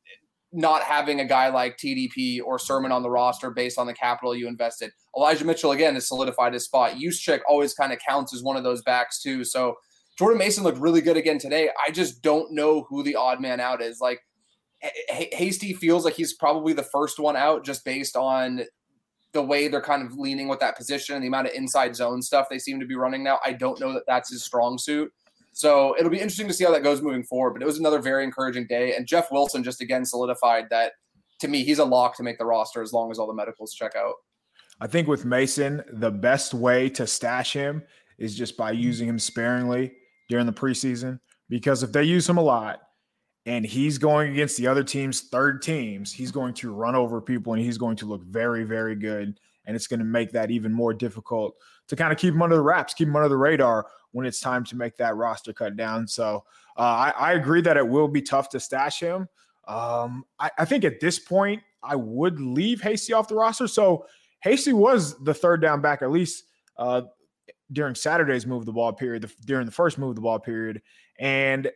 not 0.53 0.81
having 0.83 1.19
a 1.19 1.25
guy 1.25 1.49
like 1.49 1.77
TDP 1.77 2.41
or 2.43 2.57
Sermon 2.57 2.91
on 2.91 3.03
the 3.03 3.09
roster 3.09 3.51
based 3.51 3.77
on 3.77 3.85
the 3.85 3.93
capital 3.93 4.35
you 4.35 4.47
invested. 4.47 4.91
Elijah 5.15 5.45
Mitchell 5.45 5.71
again 5.71 5.95
has 5.95 6.07
solidified 6.07 6.53
his 6.53 6.65
spot. 6.65 6.93
Juszczyk 6.93 7.41
always 7.47 7.73
kind 7.73 7.91
of 7.91 7.99
counts 7.99 8.33
as 8.33 8.43
one 8.43 8.55
of 8.55 8.63
those 8.63 8.81
backs 8.83 9.21
too. 9.21 9.43
So 9.43 9.75
Jordan 10.17 10.39
Mason 10.39 10.63
looked 10.63 10.79
really 10.79 11.01
good 11.01 11.17
again 11.17 11.37
today. 11.37 11.69
I 11.85 11.91
just 11.91 12.21
don't 12.21 12.51
know 12.53 12.85
who 12.89 13.03
the 13.03 13.15
odd 13.15 13.41
man 13.41 13.59
out 13.59 13.81
is. 13.81 13.99
Like 13.99 14.21
H- 14.81 15.33
Hasty 15.33 15.73
feels 15.73 16.05
like 16.05 16.15
he's 16.15 16.33
probably 16.33 16.73
the 16.73 16.83
first 16.83 17.19
one 17.19 17.35
out 17.35 17.65
just 17.65 17.83
based 17.83 18.15
on 18.15 18.61
the 19.33 19.43
way 19.43 19.67
they're 19.67 19.81
kind 19.81 20.05
of 20.05 20.17
leaning 20.17 20.47
with 20.47 20.59
that 20.59 20.77
position 20.77 21.15
and 21.15 21.23
the 21.23 21.27
amount 21.27 21.47
of 21.47 21.53
inside 21.53 21.95
zone 21.95 22.21
stuff 22.21 22.47
they 22.49 22.57
seem 22.59 22.79
to 22.79 22.85
be 22.85 22.95
running 22.95 23.23
now. 23.23 23.39
I 23.45 23.53
don't 23.53 23.79
know 23.79 23.93
that 23.93 24.03
that's 24.07 24.31
his 24.31 24.43
strong 24.43 24.77
suit. 24.77 25.11
So 25.57 25.95
it'll 25.97 26.11
be 26.11 26.19
interesting 26.19 26.47
to 26.49 26.53
see 26.53 26.65
how 26.65 26.71
that 26.73 26.83
goes 26.83 27.01
moving 27.01 27.23
forward. 27.23 27.53
But 27.53 27.63
it 27.63 27.65
was 27.65 27.79
another 27.79 27.99
very 27.99 28.23
encouraging 28.23 28.67
day. 28.67 28.95
And 28.95 29.07
Jeff 29.07 29.31
Wilson 29.31 29.63
just 29.63 29.81
again 29.81 30.05
solidified 30.05 30.65
that 30.69 30.91
to 31.39 31.47
me, 31.47 31.63
he's 31.63 31.79
a 31.79 31.83
lock 31.83 32.15
to 32.17 32.23
make 32.23 32.37
the 32.37 32.45
roster 32.45 32.83
as 32.83 32.93
long 32.93 33.09
as 33.09 33.17
all 33.17 33.25
the 33.25 33.33
medicals 33.33 33.73
check 33.73 33.95
out. 33.95 34.13
I 34.81 34.85
think 34.85 35.07
with 35.07 35.25
Mason, 35.25 35.83
the 35.93 36.11
best 36.11 36.53
way 36.53 36.89
to 36.89 37.07
stash 37.07 37.53
him 37.53 37.81
is 38.19 38.35
just 38.35 38.55
by 38.55 38.69
using 38.69 39.09
him 39.09 39.17
sparingly 39.17 39.93
during 40.29 40.45
the 40.45 40.53
preseason. 40.53 41.19
Because 41.49 41.81
if 41.81 41.91
they 41.91 42.03
use 42.03 42.29
him 42.29 42.37
a 42.37 42.43
lot 42.43 42.81
and 43.47 43.65
he's 43.65 43.97
going 43.97 44.33
against 44.33 44.57
the 44.57 44.67
other 44.67 44.83
team's 44.83 45.21
third 45.21 45.63
teams, 45.63 46.13
he's 46.13 46.29
going 46.29 46.53
to 46.55 46.71
run 46.71 46.93
over 46.93 47.19
people 47.19 47.53
and 47.53 47.63
he's 47.63 47.79
going 47.79 47.95
to 47.95 48.05
look 48.05 48.23
very, 48.25 48.63
very 48.63 48.95
good. 48.95 49.39
And 49.65 49.75
it's 49.75 49.87
going 49.87 50.01
to 50.01 50.05
make 50.05 50.31
that 50.33 50.51
even 50.51 50.71
more 50.71 50.93
difficult 50.93 51.55
to 51.87 51.95
kind 51.95 52.11
of 52.11 52.17
keep 52.17 52.33
him 52.33 52.41
under 52.41 52.55
the 52.55 52.61
wraps, 52.61 52.93
keep 52.93 53.07
him 53.07 53.15
under 53.15 53.29
the 53.29 53.37
radar 53.37 53.87
when 54.11 54.25
it's 54.25 54.39
time 54.39 54.63
to 54.65 54.75
make 54.75 54.97
that 54.97 55.15
roster 55.15 55.53
cut 55.53 55.75
down. 55.75 56.07
So 56.07 56.43
uh, 56.77 56.81
I, 56.81 57.13
I, 57.17 57.33
agree 57.33 57.61
that 57.61 57.77
it 57.77 57.87
will 57.87 58.07
be 58.07 58.21
tough 58.21 58.49
to 58.49 58.59
stash 58.59 58.99
him. 58.99 59.27
Um, 59.67 60.25
I, 60.39 60.51
I, 60.59 60.65
think 60.65 60.85
at 60.85 60.99
this 60.99 61.19
point, 61.19 61.61
I 61.83 61.95
would 61.95 62.39
leave 62.39 62.81
Hasty 62.81 63.13
off 63.13 63.27
the 63.27 63.35
roster. 63.35 63.67
So 63.67 64.05
Hasty 64.39 64.73
was 64.73 65.21
the 65.23 65.33
third 65.33 65.61
down 65.61 65.81
back, 65.81 66.01
at 66.01 66.11
least 66.11 66.45
uh, 66.77 67.03
during 67.71 67.95
Saturday's 67.95 68.45
move 68.45 68.65
the 68.65 68.71
ball 68.71 68.93
period, 68.93 69.23
the, 69.23 69.33
during 69.45 69.65
the 69.65 69.71
first 69.71 69.97
move 69.97 70.15
the 70.15 70.21
ball 70.21 70.39
period. 70.39 70.81
And 71.19 71.69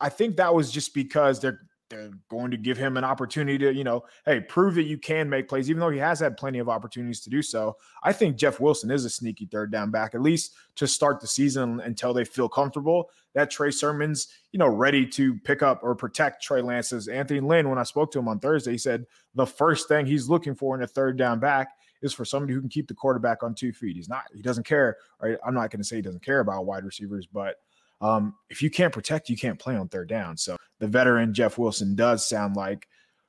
I 0.00 0.08
think 0.08 0.36
that 0.36 0.54
was 0.54 0.70
just 0.70 0.94
because 0.94 1.40
they're 1.40 1.60
they're 1.92 2.10
going 2.30 2.50
to 2.50 2.56
give 2.56 2.78
him 2.78 2.96
an 2.96 3.04
opportunity 3.04 3.58
to, 3.58 3.74
you 3.74 3.84
know, 3.84 4.02
hey, 4.24 4.40
prove 4.40 4.74
that 4.76 4.84
you 4.84 4.96
can 4.96 5.28
make 5.28 5.46
plays, 5.46 5.68
even 5.68 5.80
though 5.80 5.90
he 5.90 5.98
has 5.98 6.20
had 6.20 6.38
plenty 6.38 6.58
of 6.58 6.68
opportunities 6.68 7.20
to 7.20 7.30
do 7.30 7.42
so. 7.42 7.76
I 8.02 8.12
think 8.12 8.36
Jeff 8.36 8.60
Wilson 8.60 8.90
is 8.90 9.04
a 9.04 9.10
sneaky 9.10 9.46
third 9.46 9.70
down 9.70 9.90
back, 9.90 10.14
at 10.14 10.22
least 10.22 10.54
to 10.76 10.86
start 10.86 11.20
the 11.20 11.26
season 11.26 11.80
until 11.80 12.14
they 12.14 12.24
feel 12.24 12.48
comfortable 12.48 13.10
that 13.34 13.50
Trey 13.50 13.70
Sermon's, 13.70 14.28
you 14.52 14.58
know, 14.58 14.68
ready 14.68 15.06
to 15.06 15.34
pick 15.40 15.62
up 15.62 15.80
or 15.82 15.94
protect 15.94 16.42
Trey 16.42 16.62
Lance's. 16.62 17.08
Anthony 17.08 17.40
Lynn, 17.40 17.68
when 17.68 17.78
I 17.78 17.82
spoke 17.82 18.10
to 18.12 18.18
him 18.18 18.28
on 18.28 18.40
Thursday, 18.40 18.72
he 18.72 18.78
said 18.78 19.04
the 19.34 19.46
first 19.46 19.86
thing 19.86 20.06
he's 20.06 20.28
looking 20.28 20.54
for 20.54 20.74
in 20.74 20.82
a 20.82 20.86
third 20.86 21.18
down 21.18 21.40
back 21.40 21.68
is 22.00 22.14
for 22.14 22.24
somebody 22.24 22.54
who 22.54 22.60
can 22.60 22.70
keep 22.70 22.88
the 22.88 22.94
quarterback 22.94 23.42
on 23.42 23.54
two 23.54 23.72
feet. 23.72 23.96
He's 23.96 24.08
not, 24.08 24.24
he 24.34 24.42
doesn't 24.42 24.66
care. 24.66 24.96
Right? 25.20 25.36
I'm 25.46 25.54
not 25.54 25.70
going 25.70 25.80
to 25.80 25.84
say 25.84 25.96
he 25.96 26.02
doesn't 26.02 26.24
care 26.24 26.40
about 26.40 26.64
wide 26.64 26.84
receivers, 26.84 27.26
but 27.26 27.56
um, 28.00 28.34
if 28.50 28.60
you 28.60 28.70
can't 28.70 28.92
protect, 28.92 29.28
you 29.28 29.36
can't 29.36 29.58
play 29.58 29.76
on 29.76 29.88
third 29.88 30.08
down. 30.08 30.36
So 30.36 30.56
the 30.82 30.88
veteran 30.88 31.32
Jeff 31.32 31.58
Wilson 31.58 31.94
does 31.94 32.26
sound 32.26 32.56
like 32.56 32.88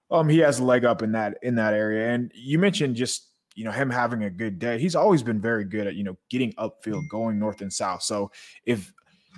um, 0.10 0.28
he 0.28 0.40
has 0.40 0.58
a 0.58 0.64
leg 0.64 0.86
up 0.86 1.04
in 1.04 1.12
that 1.12 1.38
in 1.44 1.54
that 1.56 1.76
area. 1.76 2.10
And 2.10 2.32
you 2.34 2.58
mentioned 2.58 2.96
just 2.96 3.30
you 3.54 3.64
know 3.64 3.70
him 3.70 3.92
having 3.92 4.24
a 4.24 4.30
good 4.32 4.58
day. 4.58 4.80
He's 4.80 4.96
always 4.96 5.22
been 5.22 5.40
very 5.40 5.64
good 5.64 5.86
at 5.86 5.94
you 5.94 6.04
know 6.04 6.18
getting 6.32 6.52
upfield, 6.54 7.08
going 7.12 7.38
north 7.38 7.62
and 7.62 7.72
south. 7.72 8.02
So 8.02 8.32
if 8.66 8.92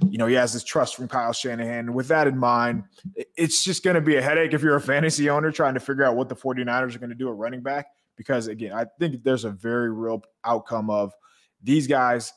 you 0.09 0.17
know 0.17 0.27
he 0.27 0.35
has 0.35 0.53
this 0.53 0.63
trust 0.63 0.95
from 0.95 1.09
Kyle 1.09 1.33
Shanahan, 1.33 1.93
with 1.93 2.07
that 2.07 2.25
in 2.25 2.37
mind, 2.37 2.83
it's 3.35 3.65
just 3.65 3.83
going 3.83 3.95
to 3.95 4.01
be 4.01 4.15
a 4.15 4.21
headache 4.21 4.53
if 4.53 4.63
you're 4.63 4.77
a 4.77 4.81
fantasy 4.81 5.29
owner 5.29 5.51
trying 5.51 5.73
to 5.73 5.81
figure 5.81 6.05
out 6.05 6.15
what 6.15 6.29
the 6.29 6.37
49ers 6.37 6.95
are 6.95 6.99
going 6.99 7.09
to 7.09 7.15
do 7.15 7.27
at 7.27 7.35
running 7.35 7.63
back. 7.63 7.87
Because 8.15 8.47
again, 8.47 8.71
I 8.71 8.85
think 8.97 9.25
there's 9.25 9.43
a 9.43 9.51
very 9.51 9.91
real 9.91 10.23
outcome 10.45 10.89
of 10.89 11.11
these 11.61 11.85
guys 11.85 12.31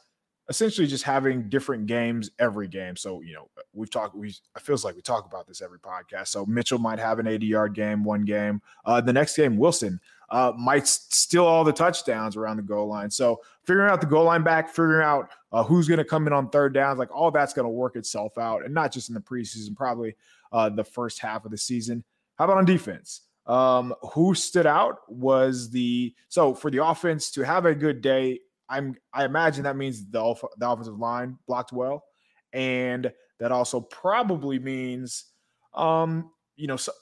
essentially 0.49 0.87
just 0.87 1.05
having 1.05 1.49
different 1.49 1.87
games 1.87 2.31
every 2.38 2.69
game. 2.69 2.97
So, 2.97 3.21
you 3.21 3.35
know, 3.35 3.49
we've 3.75 3.90
talked, 3.90 4.17
we, 4.17 4.28
it 4.28 4.62
feels 4.62 4.85
like 4.85 4.97
we 4.97 5.02
talk 5.02 5.26
about 5.26 5.47
this 5.47 5.61
every 5.61 5.78
podcast. 5.78 6.28
So 6.28 6.47
Mitchell 6.47 6.78
might 6.78 6.99
have 6.99 7.19
an 7.19 7.26
80 7.26 7.47
yard 7.47 7.75
game 7.75 8.02
one 8.02 8.25
game. 8.25 8.62
Uh, 8.85 9.00
the 9.00 9.12
next 9.12 9.37
game, 9.37 9.59
Wilson 9.59 10.00
uh, 10.31 10.52
might 10.57 10.87
steal 10.87 11.45
all 11.45 11.64
the 11.64 11.73
touchdowns 11.73 12.37
around 12.37 12.57
the 12.57 12.62
goal 12.62 12.88
line. 12.88 13.11
So 13.11 13.43
figuring 13.64 13.90
out 13.90 14.00
the 14.00 14.07
goal 14.07 14.25
line 14.25 14.43
back, 14.43 14.69
figuring 14.69 15.05
out 15.05 15.28
uh, 15.52 15.62
who's 15.62 15.87
going 15.87 15.99
to 15.99 16.05
come 16.05 16.26
in 16.26 16.33
on 16.33 16.49
third 16.49 16.73
downs, 16.73 16.99
like 16.99 17.14
all 17.14 17.31
that's 17.31 17.52
going 17.52 17.67
to 17.67 17.71
work 17.71 17.97
itself 17.97 18.38
out. 18.38 18.64
And 18.64 18.73
not 18.73 18.90
just 18.90 19.11
in 19.11 19.14
the 19.14 19.21
preseason, 19.21 19.76
probably 19.76 20.17
uh, 20.52 20.71
the 20.71 20.85
first 20.85 21.21
half 21.21 21.45
of 21.45 21.50
the 21.50 21.59
season. 21.59 22.05
How 22.37 22.47
about 22.47 22.59
on 22.59 22.64
defense? 22.64 23.23
Um, 23.47 23.95
who 24.12 24.35
stood 24.35 24.67
out 24.67 25.11
was 25.11 25.71
the 25.71 26.14
so 26.28 26.55
for 26.55 26.71
the 26.71 26.85
offense 26.85 27.31
to 27.31 27.43
have 27.43 27.64
a 27.64 27.75
good 27.75 28.02
day 28.02 28.40
I'm 28.69 28.97
I 29.13 29.25
imagine 29.25 29.65
that 29.65 29.77
means 29.77 30.09
the 30.11 30.35
the 30.59 30.69
offensive 30.69 30.99
line 30.99 31.39
blocked 31.47 31.73
well, 31.73 32.05
and 32.53 33.13
that 33.41 33.53
also 33.53 33.81
probably 33.81 34.59
means, 34.59 35.27
um, 35.75 36.31
you 36.57 36.67
know, 36.67 36.77
so 36.77 36.93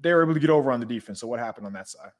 they 0.00 0.12
were 0.12 0.22
able 0.22 0.34
to 0.34 0.40
get 0.40 0.50
over 0.50 0.70
on 0.70 0.80
the 0.80 0.86
defense. 0.86 1.20
So 1.20 1.26
what 1.26 1.40
happened 1.40 1.66
on 1.66 1.72
that 1.74 1.88
side? 1.88 2.10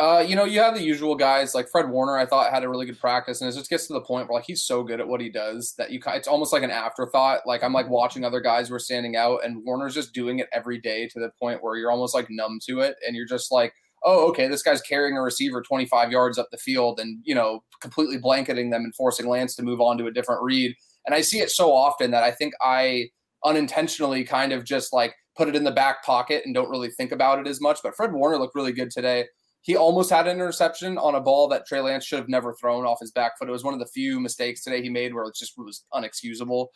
Uh, 0.00 0.24
you 0.26 0.34
know, 0.34 0.44
you 0.44 0.60
have 0.60 0.74
the 0.74 0.82
usual 0.82 1.14
guys 1.14 1.54
like 1.54 1.68
Fred 1.68 1.90
Warner. 1.90 2.16
I 2.16 2.24
thought 2.24 2.50
had 2.50 2.64
a 2.64 2.68
really 2.68 2.86
good 2.86 2.98
practice, 2.98 3.42
and 3.42 3.50
it 3.50 3.54
just 3.54 3.68
gets 3.68 3.86
to 3.88 3.92
the 3.92 4.00
point 4.00 4.28
where 4.28 4.38
like 4.38 4.46
he's 4.46 4.62
so 4.62 4.82
good 4.82 4.98
at 4.98 5.06
what 5.06 5.20
he 5.20 5.28
does 5.28 5.74
that 5.76 5.90
you 5.90 6.00
it's 6.06 6.26
almost 6.26 6.54
like 6.54 6.62
an 6.62 6.70
afterthought. 6.70 7.40
Like 7.46 7.62
I'm 7.62 7.74
like 7.74 7.90
watching 7.90 8.24
other 8.24 8.40
guys 8.40 8.68
who 8.68 8.74
are 8.74 8.80
standing 8.80 9.16
out, 9.16 9.44
and 9.44 9.62
Warner's 9.62 9.92
just 9.92 10.14
doing 10.14 10.38
it 10.38 10.48
every 10.52 10.80
day 10.80 11.06
to 11.08 11.20
the 11.20 11.30
point 11.38 11.62
where 11.62 11.76
you're 11.76 11.90
almost 11.90 12.14
like 12.14 12.28
numb 12.30 12.60
to 12.66 12.80
it, 12.80 12.96
and 13.06 13.14
you're 13.14 13.26
just 13.26 13.52
like, 13.52 13.74
oh, 14.04 14.28
okay, 14.28 14.48
this 14.48 14.62
guy's 14.62 14.82
carrying 14.82 15.16
a 15.16 15.22
receiver 15.22 15.62
25 15.62 16.12
yards 16.12 16.38
up 16.38 16.48
the 16.50 16.58
field 16.58 17.00
and, 17.00 17.20
you 17.24 17.34
know, 17.34 17.64
completely 17.80 18.18
blanketing 18.18 18.70
them 18.70 18.82
and 18.84 18.94
forcing 18.94 19.26
Lance 19.26 19.56
to 19.56 19.62
move 19.62 19.80
on 19.80 19.96
to 19.98 20.06
a 20.06 20.12
different 20.12 20.42
read. 20.42 20.74
And 21.06 21.14
I 21.14 21.22
see 21.22 21.40
it 21.40 21.50
so 21.50 21.72
often 21.72 22.10
that 22.10 22.22
I 22.22 22.30
think 22.30 22.54
I 22.60 23.08
unintentionally 23.44 24.24
kind 24.24 24.52
of 24.52 24.64
just 24.64 24.92
like 24.92 25.14
put 25.36 25.48
it 25.48 25.56
in 25.56 25.64
the 25.64 25.70
back 25.70 26.04
pocket 26.04 26.42
and 26.44 26.54
don't 26.54 26.70
really 26.70 26.90
think 26.90 27.12
about 27.12 27.38
it 27.38 27.46
as 27.46 27.60
much. 27.60 27.80
But 27.82 27.96
Fred 27.96 28.12
Warner 28.12 28.38
looked 28.38 28.54
really 28.54 28.72
good 28.72 28.90
today. 28.90 29.26
He 29.62 29.76
almost 29.76 30.10
had 30.10 30.26
an 30.26 30.36
interception 30.36 30.98
on 30.98 31.14
a 31.14 31.20
ball 31.20 31.48
that 31.48 31.66
Trey 31.66 31.80
Lance 31.80 32.04
should 32.04 32.18
have 32.18 32.28
never 32.28 32.54
thrown 32.54 32.84
off 32.84 33.00
his 33.00 33.10
back 33.10 33.38
foot. 33.38 33.48
It 33.48 33.52
was 33.52 33.64
one 33.64 33.72
of 33.72 33.80
the 33.80 33.86
few 33.86 34.20
mistakes 34.20 34.62
today 34.62 34.82
he 34.82 34.90
made 34.90 35.14
where 35.14 35.24
it 35.24 35.34
just 35.34 35.54
was 35.56 35.84
unexcusable. 35.94 36.66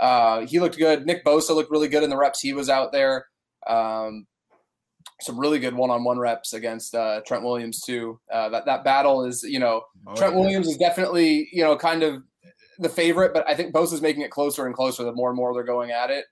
Uh, 0.00 0.44
he 0.46 0.58
looked 0.58 0.76
good. 0.76 1.06
Nick 1.06 1.24
Bosa 1.24 1.54
looked 1.54 1.70
really 1.70 1.86
good 1.86 2.02
in 2.02 2.10
the 2.10 2.16
reps 2.16 2.40
he 2.40 2.52
was 2.52 2.68
out 2.68 2.90
there. 2.90 3.26
Um, 3.68 4.26
some 5.22 5.38
really 5.38 5.58
good 5.58 5.74
one-on-one 5.74 6.18
reps 6.18 6.52
against 6.52 6.94
uh, 6.94 7.20
Trent 7.26 7.44
Williams 7.44 7.80
too. 7.80 8.18
Uh, 8.32 8.48
that 8.50 8.66
that 8.66 8.84
battle 8.84 9.24
is, 9.24 9.42
you 9.42 9.58
know, 9.58 9.82
oh, 10.06 10.14
Trent 10.14 10.34
yeah. 10.34 10.40
Williams 10.40 10.68
is 10.68 10.76
definitely, 10.76 11.48
you 11.52 11.62
know, 11.62 11.76
kind 11.76 12.02
of 12.02 12.22
the 12.78 12.88
favorite, 12.88 13.32
but 13.34 13.48
I 13.48 13.54
think 13.54 13.74
Bosa 13.74 13.94
is 13.94 14.02
making 14.02 14.22
it 14.22 14.30
closer 14.30 14.66
and 14.66 14.74
closer 14.74 15.04
the 15.04 15.12
more 15.12 15.28
and 15.28 15.36
more 15.36 15.54
they're 15.54 15.64
going 15.64 15.90
at 15.90 16.10
it. 16.10 16.24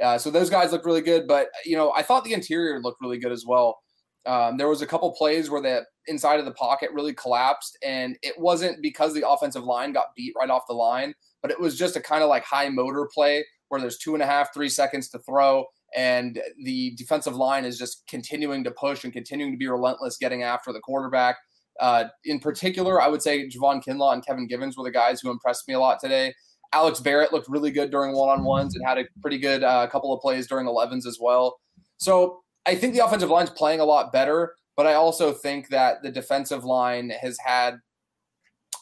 Uh, 0.00 0.18
so 0.18 0.30
those 0.30 0.50
guys 0.50 0.72
look 0.72 0.84
really 0.84 1.00
good, 1.00 1.26
but 1.28 1.48
you 1.64 1.76
know, 1.76 1.92
I 1.92 2.02
thought 2.02 2.24
the 2.24 2.32
interior 2.32 2.80
looked 2.80 3.00
really 3.00 3.18
good 3.18 3.32
as 3.32 3.44
well. 3.46 3.78
Um, 4.26 4.56
there 4.56 4.68
was 4.68 4.82
a 4.82 4.86
couple 4.86 5.12
plays 5.12 5.50
where 5.50 5.60
the 5.60 5.84
inside 6.06 6.40
of 6.40 6.46
the 6.46 6.52
pocket 6.52 6.90
really 6.92 7.12
collapsed, 7.14 7.78
and 7.82 8.16
it 8.22 8.34
wasn't 8.38 8.82
because 8.82 9.14
the 9.14 9.28
offensive 9.28 9.64
line 9.64 9.92
got 9.92 10.14
beat 10.16 10.32
right 10.38 10.50
off 10.50 10.66
the 10.66 10.74
line, 10.74 11.14
but 11.42 11.50
it 11.50 11.60
was 11.60 11.78
just 11.78 11.96
a 11.96 12.00
kind 12.00 12.22
of 12.22 12.28
like 12.28 12.44
high 12.44 12.68
motor 12.68 13.08
play 13.12 13.44
where 13.68 13.80
there's 13.80 13.98
two 13.98 14.14
and 14.14 14.22
a 14.22 14.26
half, 14.26 14.52
three 14.52 14.68
seconds 14.68 15.08
to 15.10 15.18
throw, 15.20 15.64
and 15.94 16.40
the 16.62 16.92
defensive 16.96 17.36
line 17.36 17.64
is 17.64 17.78
just 17.78 18.06
continuing 18.08 18.64
to 18.64 18.70
push 18.72 19.04
and 19.04 19.12
continuing 19.12 19.52
to 19.52 19.58
be 19.58 19.68
relentless, 19.68 20.16
getting 20.16 20.42
after 20.42 20.72
the 20.72 20.80
quarterback. 20.80 21.36
Uh, 21.80 22.04
in 22.24 22.38
particular, 22.38 23.00
I 23.00 23.08
would 23.08 23.22
say 23.22 23.48
Javon 23.48 23.82
Kinlaw 23.84 24.12
and 24.12 24.24
Kevin 24.24 24.46
Givens 24.46 24.76
were 24.76 24.84
the 24.84 24.90
guys 24.90 25.20
who 25.20 25.30
impressed 25.30 25.66
me 25.68 25.74
a 25.74 25.80
lot 25.80 26.00
today. 26.00 26.34
Alex 26.72 26.98
Barrett 26.98 27.32
looked 27.32 27.48
really 27.48 27.70
good 27.70 27.90
during 27.90 28.14
one 28.14 28.28
on 28.28 28.44
ones 28.44 28.74
and 28.74 28.84
had 28.86 28.98
a 28.98 29.04
pretty 29.20 29.38
good 29.38 29.62
uh, 29.62 29.86
couple 29.86 30.12
of 30.12 30.20
plays 30.20 30.48
during 30.48 30.66
11s 30.66 31.06
as 31.06 31.18
well. 31.20 31.60
So 31.98 32.42
I 32.66 32.74
think 32.74 32.94
the 32.94 33.04
offensive 33.04 33.30
line's 33.30 33.50
playing 33.50 33.80
a 33.80 33.84
lot 33.84 34.12
better, 34.12 34.54
but 34.76 34.86
I 34.86 34.94
also 34.94 35.32
think 35.32 35.68
that 35.68 36.02
the 36.02 36.10
defensive 36.10 36.64
line 36.64 37.10
has 37.10 37.38
had 37.44 37.76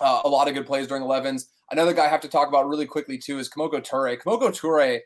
uh, 0.01 0.23
a 0.25 0.29
lot 0.29 0.49
of 0.49 0.55
good 0.55 0.67
plays 0.67 0.87
during 0.87 1.03
11s. 1.03 1.45
Another 1.71 1.93
guy 1.93 2.07
I 2.07 2.09
have 2.09 2.21
to 2.23 2.29
talk 2.29 2.49
about 2.49 2.69
really 2.69 2.87
quickly 2.87 3.19
too 3.19 3.39
is 3.39 3.51
Kemoko 3.51 3.85
Turay. 3.85 4.19
Kemoko 4.19 4.49
Turay 4.49 5.01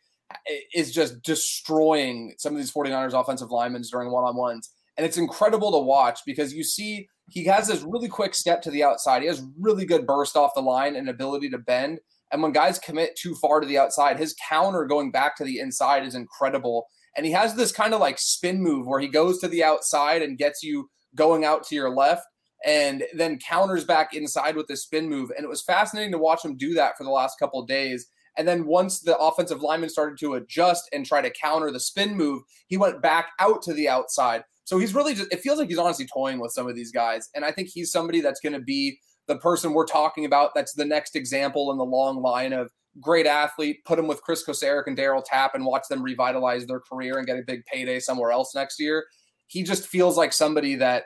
is 0.74 0.92
just 0.92 1.22
destroying 1.22 2.34
some 2.38 2.52
of 2.52 2.58
these 2.58 2.72
49ers 2.72 3.18
offensive 3.18 3.50
linemen 3.50 3.82
during 3.90 4.10
one-on-ones. 4.10 4.70
And 4.96 5.04
it's 5.06 5.18
incredible 5.18 5.72
to 5.72 5.78
watch 5.78 6.20
because 6.24 6.54
you 6.54 6.64
see 6.64 7.08
he 7.28 7.44
has 7.44 7.68
this 7.68 7.82
really 7.82 8.08
quick 8.08 8.34
step 8.34 8.62
to 8.62 8.70
the 8.70 8.82
outside. 8.82 9.22
He 9.22 9.28
has 9.28 9.42
really 9.58 9.84
good 9.84 10.06
burst 10.06 10.36
off 10.36 10.54
the 10.54 10.62
line 10.62 10.96
and 10.96 11.08
ability 11.08 11.50
to 11.50 11.58
bend. 11.58 12.00
And 12.32 12.42
when 12.42 12.52
guys 12.52 12.78
commit 12.78 13.16
too 13.16 13.34
far 13.34 13.60
to 13.60 13.66
the 13.66 13.78
outside, 13.78 14.18
his 14.18 14.34
counter 14.48 14.84
going 14.84 15.10
back 15.10 15.36
to 15.36 15.44
the 15.44 15.60
inside 15.60 16.04
is 16.04 16.14
incredible. 16.14 16.86
And 17.16 17.24
he 17.26 17.32
has 17.32 17.54
this 17.54 17.72
kind 17.72 17.94
of 17.94 18.00
like 18.00 18.18
spin 18.18 18.62
move 18.62 18.86
where 18.86 19.00
he 19.00 19.08
goes 19.08 19.38
to 19.40 19.48
the 19.48 19.64
outside 19.64 20.22
and 20.22 20.38
gets 20.38 20.62
you 20.62 20.88
going 21.14 21.44
out 21.44 21.64
to 21.66 21.74
your 21.74 21.90
left 21.90 22.26
and 22.64 23.04
then 23.14 23.38
counters 23.38 23.84
back 23.84 24.14
inside 24.14 24.56
with 24.56 24.66
the 24.66 24.76
spin 24.76 25.08
move. 25.08 25.30
And 25.36 25.44
it 25.44 25.48
was 25.48 25.62
fascinating 25.62 26.12
to 26.12 26.18
watch 26.18 26.44
him 26.44 26.56
do 26.56 26.74
that 26.74 26.96
for 26.96 27.04
the 27.04 27.10
last 27.10 27.38
couple 27.38 27.64
days. 27.64 28.06
And 28.36 28.46
then 28.46 28.66
once 28.66 29.00
the 29.00 29.16
offensive 29.18 29.62
lineman 29.62 29.88
started 29.88 30.18
to 30.20 30.34
adjust 30.34 30.88
and 30.92 31.06
try 31.06 31.20
to 31.20 31.30
counter 31.30 31.70
the 31.70 31.80
spin 31.80 32.16
move, 32.16 32.42
he 32.68 32.76
went 32.76 33.02
back 33.02 33.30
out 33.38 33.62
to 33.62 33.72
the 33.72 33.88
outside. 33.88 34.44
So 34.64 34.78
he's 34.78 34.94
really 34.94 35.14
just, 35.14 35.32
it 35.32 35.40
feels 35.40 35.58
like 35.58 35.68
he's 35.68 35.78
honestly 35.78 36.06
toying 36.06 36.40
with 36.40 36.52
some 36.52 36.68
of 36.68 36.74
these 36.74 36.92
guys. 36.92 37.28
And 37.34 37.44
I 37.44 37.52
think 37.52 37.68
he's 37.68 37.92
somebody 37.92 38.20
that's 38.20 38.40
going 38.40 38.52
to 38.52 38.60
be 38.60 38.98
the 39.26 39.38
person 39.38 39.72
we're 39.72 39.86
talking 39.86 40.24
about 40.24 40.52
that's 40.54 40.74
the 40.74 40.84
next 40.84 41.16
example 41.16 41.70
in 41.70 41.78
the 41.78 41.84
long 41.84 42.20
line 42.20 42.52
of 42.52 42.70
great 43.00 43.26
athlete, 43.26 43.84
put 43.84 43.98
him 43.98 44.06
with 44.06 44.22
Chris 44.22 44.44
Kocurek 44.44 44.86
and 44.86 44.96
Daryl 44.96 45.22
Tapp 45.24 45.54
and 45.54 45.64
watch 45.64 45.84
them 45.88 46.02
revitalize 46.02 46.66
their 46.66 46.80
career 46.80 47.18
and 47.18 47.26
get 47.26 47.38
a 47.38 47.42
big 47.46 47.64
payday 47.66 48.00
somewhere 48.00 48.30
else 48.30 48.54
next 48.54 48.80
year. 48.80 49.04
He 49.48 49.62
just 49.62 49.86
feels 49.86 50.16
like 50.16 50.32
somebody 50.32 50.74
that 50.76 51.04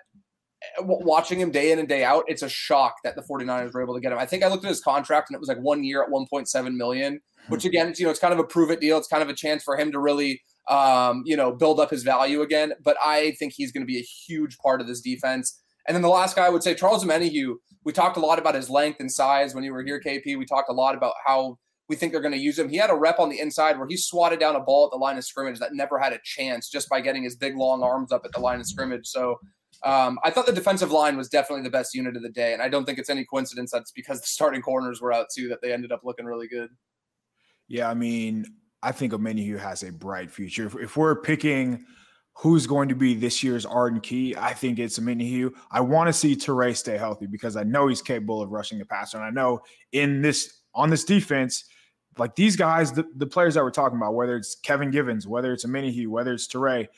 watching 0.81 1.41
him 1.41 1.51
day 1.51 1.73
in 1.73 1.79
and 1.79 1.89
day 1.89 2.05
out, 2.05 2.25
it's 2.29 2.43
a 2.43 2.49
shock 2.49 2.97
that 3.05 3.17
the 3.17 3.23
49ers 3.23 3.73
were 3.73 3.83
able 3.83 3.95
to 3.95 4.01
get 4.01 4.13
him. 4.13 4.19
I 4.19 4.27
think 4.27 4.45
I 4.45 4.49
looked 4.49 4.65
at 4.65 4.69
his 4.69 4.81
contract 4.81 5.31
and 5.31 5.35
it 5.35 5.41
was 5.41 5.49
like 5.49 5.59
one 5.59 5.85
year 5.85 6.03
at 6.03 6.11
1.7 6.11 6.75
million, 6.75 7.21
hmm. 7.47 7.53
which 7.53 7.65
again, 7.65 7.93
you 7.97 8.05
know, 8.05 8.11
it's 8.11 8.21
kind 8.21 8.33
of 8.33 8.39
a 8.39 8.45
prove 8.45 8.71
it 8.71 8.81
deal. 8.81 8.99
It's 8.99 9.09
kind 9.09 9.23
of 9.23 9.29
a 9.29 9.35
chance 9.35 9.63
for 9.63 9.77
him 9.77 9.93
to 9.93 9.99
really 9.99 10.43
um, 10.71 11.23
you 11.27 11.37
know, 11.37 11.53
build 11.53 11.81
up 11.81 11.91
his 11.91 12.03
value 12.03 12.41
again. 12.41 12.73
But 12.83 12.97
I 13.05 13.33
think 13.39 13.53
he's 13.55 13.73
going 13.73 13.83
to 13.83 13.87
be 13.87 13.99
a 13.99 14.03
huge 14.03 14.57
part 14.59 14.81
of 14.81 14.87
this 14.87 15.01
defense. 15.01 15.61
And 15.87 15.95
then 15.95 16.03
the 16.03 16.09
last 16.09 16.37
guy 16.37 16.47
I 16.47 16.51
would 16.51 16.63
say, 16.63 16.75
Charles 16.75 17.05
Omenihu. 17.05 17.57
We 17.83 17.93
talked 17.95 18.19
a 18.19 18.21
lot 18.21 18.39
about 18.39 18.55
his 18.55 18.69
length 18.69 19.01
and 19.01 19.11
size 19.11 19.55
when 19.55 19.65
you 19.65 19.73
were 19.73 19.83
here, 19.83 20.01
KP. 20.05 20.39
We 20.39 20.45
talked 20.45 20.69
a 20.69 20.75
lot 20.75 20.95
about 20.95 21.15
how 21.25 21.59
we 21.89 21.97
think 21.97 22.13
they're 22.13 22.21
going 22.21 22.35
to 22.35 22.39
use 22.39 22.59
him. 22.59 22.69
He 22.69 22.77
had 22.77 22.91
a 22.91 22.95
rep 22.95 23.19
on 23.19 23.31
the 23.31 23.41
inside 23.41 23.79
where 23.79 23.89
he 23.89 23.97
swatted 23.97 24.39
down 24.39 24.55
a 24.55 24.61
ball 24.61 24.85
at 24.85 24.91
the 24.91 24.99
line 24.99 25.17
of 25.17 25.25
scrimmage 25.25 25.59
that 25.61 25.73
never 25.73 25.99
had 25.99 26.13
a 26.13 26.21
chance 26.23 26.69
just 26.69 26.91
by 26.91 27.01
getting 27.01 27.25
his 27.25 27.37
big 27.37 27.57
long 27.57 27.83
arms 27.83 28.13
up 28.13 28.23
at 28.27 28.33
the 28.33 28.39
line 28.39 28.61
of 28.61 28.67
scrimmage. 28.67 29.07
So 29.07 29.41
um, 29.83 30.19
I 30.23 30.31
thought 30.31 30.47
the 30.47 30.53
defensive 30.53 30.91
line 30.91 31.17
was 31.17 31.29
definitely 31.29 31.63
the 31.63 31.71
best 31.71 31.95
unit 31.95 32.17
of 32.17 32.23
the 32.23 32.29
day, 32.29 32.53
and 32.53 32.63
I 32.63 32.69
don't 32.69 32.85
think 32.85 32.99
it's 32.99 33.11
any 33.11 33.25
coincidence 33.25 33.71
that's 33.71 33.93
because 33.93 34.21
the 34.21 34.27
starting 34.27 34.61
corners 34.61 35.01
were 35.01 35.13
out 35.13 35.27
too 35.35 35.49
that 35.49 35.63
they 35.63 35.73
ended 35.73 35.93
up 35.93 36.01
looking 36.05 36.27
really 36.27 36.49
good. 36.49 36.71
Yeah, 37.69 37.89
I 37.89 37.95
mean, 37.95 38.45
I 38.83 38.93
think 38.93 39.13
Omenihu 39.13 39.59
has 39.59 39.83
a 39.83 39.93
bright 39.93 40.31
future. 40.31 40.67
If, 40.67 40.77
if, 40.77 40.97
we're 40.97 41.21
picking 41.23 41.85
who's 42.35 42.67
going 42.67 42.89
to 42.89 42.95
be 42.95 43.15
this 43.15 43.43
year's 43.43 43.65
Arden 43.65 44.01
Key, 44.01 44.35
I 44.37 44.53
think 44.55 44.79
it's 44.79 44.99
Omenihu. 44.99 45.53
I 45.71 45.81
want 45.81 46.09
to 46.09 46.13
see 46.13 46.35
Turay 46.35 46.77
stay 46.77 46.99
healthy 46.99 47.27
because 47.27 47.57
I 47.57 47.63
know 47.63 47.87
he's 47.89 48.03
capable 48.03 48.43
of 48.43 48.51
rushing 48.51 48.79
the 48.79 48.85
passer. 48.85 49.19
And 49.19 49.27
I 49.27 49.31
know 49.31 49.61
in 49.93 50.21
this 50.21 50.63
on 50.75 50.91
this 50.91 51.05
defense, 51.05 51.65
like 52.19 52.35
these 52.35 52.57
guys, 52.57 52.93
the, 52.93 53.05
the 53.17 53.27
players 53.27 53.55
that 53.55 53.63
we're 53.63 53.71
talking 53.71 53.97
about, 53.97 54.15
whether 54.15 54.37
it's 54.37 54.57
Kevin 54.57 54.91
Givens, 54.91 55.27
whether 55.27 55.53
it's 55.53 55.65
Omenihu, 55.65 56.09
whether 56.09 56.33
it's 56.33 56.47
Turay, 56.47 56.89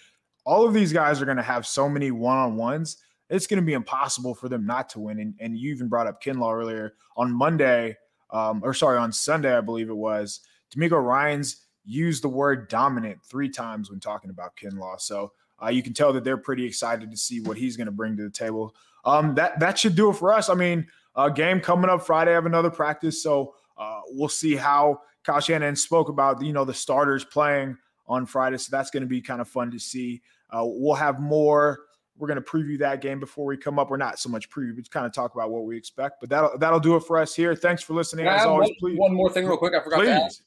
all 0.45 0.67
of 0.67 0.75
these 0.75 0.93
guys 0.93 1.23
are 1.23 1.25
going 1.25 1.37
to 1.37 1.43
have 1.43 1.67
so 1.67 1.89
many 1.89 2.11
one-on-ones. 2.11 2.99
It's 3.31 3.47
going 3.47 3.61
to 3.61 3.67
be 3.67 3.73
impossible 3.73 4.35
for 4.35 4.49
them 4.49 4.67
not 4.67 4.89
to 4.91 5.01
win. 5.01 5.21
And, 5.21 5.35
and 5.41 5.57
you 5.57 5.73
even 5.73 5.89
brought 5.89 6.07
up 6.07 6.23
Kinlaw 6.23 6.55
earlier 6.55 6.95
on 7.17 7.33
Monday, 7.33 7.97
um, 8.31 8.61
or 8.63 8.75
sorry, 8.75 8.99
on 8.99 9.13
Sunday, 9.13 9.57
I 9.57 9.61
believe 9.61 9.89
it 9.89 9.97
was. 9.97 10.41
DeMeco 10.75 11.03
Ryans 11.03 11.67
used 11.85 12.23
the 12.23 12.29
word 12.29 12.69
dominant 12.69 13.19
three 13.25 13.49
times 13.49 13.91
when 13.91 14.01
talking 14.01 14.31
about 14.31 14.57
Kinlaw. 14.57 15.01
So 15.01 15.33
uh, 15.63 15.69
you 15.69 15.83
can 15.83 15.95
tell 15.95 16.13
that 16.13 16.25
they're 16.25 16.37
pretty 16.37 16.65
excited 16.65 17.11
to 17.11 17.17
see 17.17 17.41
what 17.41 17.57
he's 17.57 17.77
going 17.77 17.87
to 17.87 17.93
bring 17.93 18.17
to 18.17 18.23
the 18.25 18.31
table. 18.31 18.75
Um, 19.05 19.35
that 19.35 19.59
that 19.61 19.79
should 19.79 19.97
do 19.97 20.11
it 20.11 20.15
for 20.15 20.33
us. 20.33 20.49
I 20.49 20.55
mean, 20.55 20.87
uh, 21.15 21.29
game 21.29 21.61
coming 21.61 21.91
up 21.91 22.07
Friday. 22.07 22.31
I 22.31 22.35
have 22.35 22.47
another 22.47 22.71
practice, 22.71 23.23
so 23.23 23.55
uh, 23.77 24.01
we'll 24.09 24.29
see 24.29 24.55
how 24.55 25.03
Kyle 25.25 25.41
Shanahan 25.41 25.77
spoke 25.77 26.09
about 26.09 26.43
you 26.43 26.53
know 26.53 26.65
the 26.65 26.75
starters 26.75 27.25
playing 27.25 27.77
on 28.13 28.27
Friday. 28.27 28.59
So 28.59 28.69
that's 28.71 28.91
going 28.91 29.03
to 29.03 29.09
be 29.09 29.21
kind 29.21 29.41
of 29.41 29.49
fun 29.49 29.71
to 29.71 29.79
see. 29.79 30.21
Uh, 30.51 30.63
we'll 30.65 30.95
have 30.95 31.19
more. 31.19 31.81
We're 32.19 32.29
going 32.29 32.43
to 32.43 32.45
preview 32.45 32.79
that 32.81 33.01
game 33.01 33.19
before 33.19 33.47
we 33.47 33.57
come 33.57 33.79
up. 33.79 33.91
We're 33.91 33.97
not 33.97 34.19
so 34.19 34.29
much 34.29 34.51
preview, 34.51 34.77
but 34.77 34.91
kind 34.91 35.07
of 35.07 35.13
talk 35.13 35.35
about 35.35 35.51
what 35.51 35.65
we 35.65 35.77
expect. 35.77 36.21
But 36.21 36.29
that'll 36.29 36.59
that'll 36.59 36.81
do 36.81 36.95
it 36.97 37.01
for 37.01 37.19
us 37.19 37.35
here. 37.35 37.57
Thanks 37.57 37.83
for 37.83 37.95
listening. 37.95 38.27
As 38.27 38.45
always, 38.45 38.69
one, 38.69 38.77
please. 38.79 38.99
One 38.99 39.15
more 39.15 39.31
thing, 39.31 39.47
real 39.47 39.57
quick. 39.57 39.73
I 39.75 39.83
forgot 39.83 40.01
please. 40.01 40.07
to 40.07 40.25
ask. 40.25 40.43